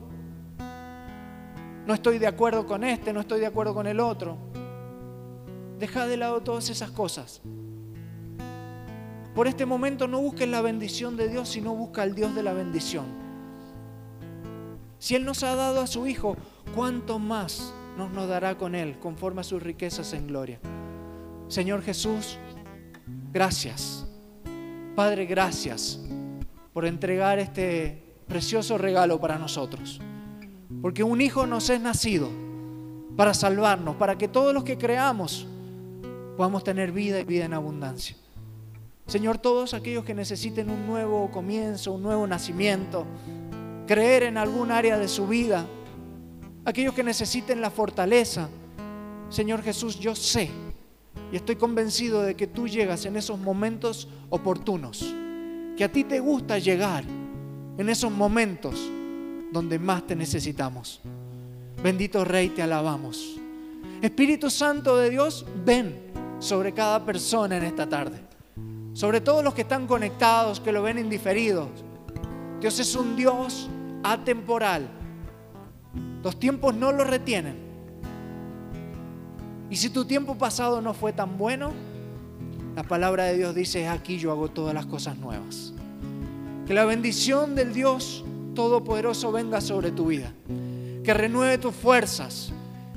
no 1.87 1.93
estoy 1.93 2.19
de 2.19 2.27
acuerdo 2.27 2.67
con 2.67 2.83
este, 2.83 3.11
no 3.11 3.21
estoy 3.21 3.39
de 3.39 3.47
acuerdo 3.47 3.73
con 3.73 3.87
el 3.87 3.99
otro. 3.99 4.37
Deja 5.79 6.05
de 6.05 6.17
lado 6.17 6.41
todas 6.41 6.69
esas 6.69 6.91
cosas 6.91 7.41
por 9.37 9.47
este 9.47 9.67
momento 9.67 10.07
no 10.07 10.19
busques 10.19 10.49
la 10.49 10.61
bendición 10.61 11.15
de 11.15 11.29
Dios, 11.29 11.49
sino 11.49 11.75
busca 11.75 12.01
al 12.01 12.15
Dios 12.15 12.33
de 12.33 12.41
la 12.41 12.53
bendición. 12.53 13.05
Si 14.97 15.13
Él 15.13 15.25
nos 15.25 15.43
ha 15.43 15.53
dado 15.53 15.79
a 15.79 15.85
su 15.85 16.07
Hijo, 16.07 16.35
¿cuánto 16.73 17.19
más 17.19 17.71
nos, 17.99 18.09
nos 18.09 18.27
dará 18.27 18.57
con 18.57 18.73
Él 18.73 18.97
conforme 18.97 19.41
a 19.41 19.43
sus 19.43 19.61
riquezas 19.61 20.13
en 20.13 20.25
gloria? 20.25 20.59
Señor 21.49 21.83
Jesús, 21.83 22.39
gracias. 23.31 24.07
Padre, 24.95 25.27
gracias 25.27 25.99
por 26.73 26.87
entregar 26.87 27.37
este 27.37 28.15
precioso 28.27 28.79
regalo 28.79 29.19
para 29.19 29.37
nosotros. 29.37 30.01
Porque 30.81 31.03
un 31.03 31.21
Hijo 31.21 31.45
nos 31.45 31.69
es 31.69 31.79
nacido 31.79 32.31
para 33.15 33.35
salvarnos, 33.35 33.97
para 33.97 34.17
que 34.17 34.27
todos 34.27 34.51
los 34.51 34.63
que 34.63 34.79
creamos 34.79 35.45
podamos 36.35 36.63
tener 36.63 36.91
vida 36.91 37.19
y 37.19 37.23
vida 37.23 37.45
en 37.45 37.53
abundancia. 37.53 38.17
Señor, 39.07 39.37
todos 39.37 39.73
aquellos 39.73 40.03
que 40.03 40.13
necesiten 40.13 40.69
un 40.69 40.85
nuevo 40.85 41.31
comienzo, 41.31 41.93
un 41.93 42.03
nuevo 42.03 42.27
nacimiento, 42.27 43.05
creer 43.87 44.23
en 44.23 44.37
algún 44.37 44.69
área 44.69 44.97
de 44.97 45.07
su 45.07 45.27
vida, 45.27 45.65
aquellos 46.65 46.93
que 46.93 47.03
necesiten 47.03 47.61
la 47.61 47.71
fortaleza, 47.71 48.49
Señor 49.29 49.63
Jesús, 49.63 49.97
yo 49.97 50.13
sé 50.13 50.49
y 51.31 51.37
estoy 51.37 51.55
convencido 51.55 52.21
de 52.21 52.35
que 52.35 52.47
tú 52.47 52.67
llegas 52.67 53.05
en 53.05 53.15
esos 53.15 53.39
momentos 53.39 54.09
oportunos, 54.29 55.15
que 55.77 55.85
a 55.85 55.91
ti 55.91 56.03
te 56.03 56.19
gusta 56.19 56.59
llegar 56.59 57.05
en 57.77 57.87
esos 57.87 58.11
momentos 58.11 58.91
donde 59.53 59.79
más 59.79 60.05
te 60.05 60.17
necesitamos. 60.17 60.99
Bendito 61.81 62.25
Rey, 62.25 62.49
te 62.49 62.61
alabamos. 62.61 63.37
Espíritu 64.01 64.49
Santo 64.49 64.97
de 64.97 65.09
Dios, 65.09 65.45
ven 65.65 65.97
sobre 66.39 66.73
cada 66.73 67.05
persona 67.05 67.55
en 67.55 67.63
esta 67.63 67.87
tarde 67.87 68.26
sobre 68.97 69.21
todos 69.21 69.43
los 69.43 69.53
que 69.53 69.61
están 69.61 69.85
conectados, 69.85 70.59
que 70.59 70.71
lo 70.71 70.81
ven 70.81 70.97
indiferidos. 70.97 71.69
Dios 72.59 72.79
es 72.79 72.95
un 72.95 73.15
Dios 73.15 73.69
atemporal. 74.01 74.87
Los 76.23 76.39
tiempos 76.39 76.73
no 76.73 76.91
lo 76.91 77.03
retienen. 77.03 77.57
Y 79.69 79.75
si 79.75 79.91
tu 79.91 80.05
tiempo 80.05 80.35
pasado 80.39 80.81
no 80.81 80.95
fue 80.95 81.13
tan 81.13 81.37
bueno, 81.37 81.73
la 82.75 82.81
palabra 82.81 83.25
de 83.25 83.37
Dios 83.37 83.53
dice, 83.53 83.87
aquí 83.87 84.17
yo 84.17 84.31
hago 84.31 84.47
todas 84.47 84.73
las 84.73 84.87
cosas 84.87 85.15
nuevas. 85.15 85.73
Que 86.65 86.73
la 86.73 86.85
bendición 86.85 87.53
del 87.53 87.75
Dios 87.75 88.25
Todopoderoso 88.55 89.31
venga 89.31 89.61
sobre 89.61 89.91
tu 89.91 90.07
vida. 90.07 90.33
Que 91.03 91.13
renueve 91.13 91.59
tus 91.59 91.75
fuerzas. 91.75 92.51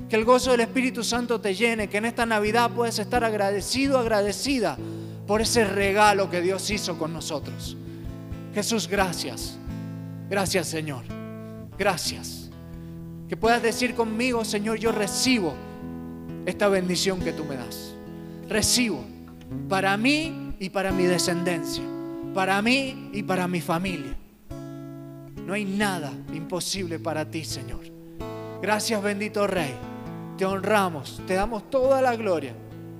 Que 0.09 0.15
el 0.15 0.25
gozo 0.25 0.49
del 0.49 0.61
Espíritu 0.61 1.03
Santo 1.03 1.39
te 1.39 1.53
llene. 1.53 1.89
Que 1.89 1.97
en 1.97 2.05
esta 2.05 2.25
Navidad 2.25 2.71
puedes 2.71 2.97
estar 2.97 3.23
agradecido, 3.23 3.99
agradecida 3.99 4.79
por 5.27 5.41
ese 5.41 5.65
regalo 5.65 6.29
que 6.29 6.41
Dios 6.41 6.69
hizo 6.69 6.97
con 6.97 7.13
nosotros. 7.13 7.77
Jesús, 8.53 8.87
gracias. 8.87 9.57
Gracias, 10.29 10.67
Señor. 10.67 11.03
Gracias. 11.77 12.49
Que 13.27 13.37
puedas 13.37 13.61
decir 13.61 13.95
conmigo, 13.95 14.43
Señor, 14.43 14.77
yo 14.77 14.91
recibo 14.91 15.53
esta 16.45 16.67
bendición 16.67 17.19
que 17.21 17.33
tú 17.33 17.45
me 17.45 17.55
das. 17.55 17.93
Recibo 18.47 19.03
para 19.69 19.95
mí 19.97 20.55
y 20.59 20.69
para 20.69 20.91
mi 20.91 21.03
descendencia. 21.03 21.83
Para 22.33 22.61
mí 22.61 23.09
y 23.13 23.23
para 23.23 23.47
mi 23.47 23.61
familia. 23.61 24.17
No 25.45 25.53
hay 25.53 25.65
nada 25.65 26.11
imposible 26.33 26.99
para 26.99 27.29
ti, 27.29 27.43
Señor. 27.43 27.81
Gracias, 28.61 29.01
bendito 29.01 29.47
Rey. 29.47 29.73
Te 30.37 30.45
honramos, 30.45 31.21
te 31.27 31.33
damos 31.33 31.69
toda 31.69 32.01
la 32.01 32.15
gloria. 32.15 32.53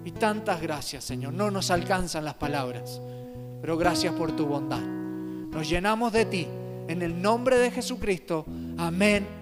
Y 0.06 0.12
tantas 0.12 0.62
gracias, 0.62 1.04
Señor. 1.04 1.34
No 1.34 1.52
nos 1.52 1.72
alcanzan 1.72 2.26
las 2.26 2.36
palabras, 2.36 3.02
pero 3.62 3.78
gracias 3.78 4.14
por 4.14 4.36
tu 4.36 4.46
bondad. 4.46 4.82
Nos 4.82 5.70
llenamos 5.70 6.14
de 6.14 6.26
ti. 6.26 6.48
En 6.88 7.02
el 7.02 7.22
nombre 7.22 7.58
de 7.58 7.72
Jesucristo. 7.72 8.46
Amén 8.78 9.41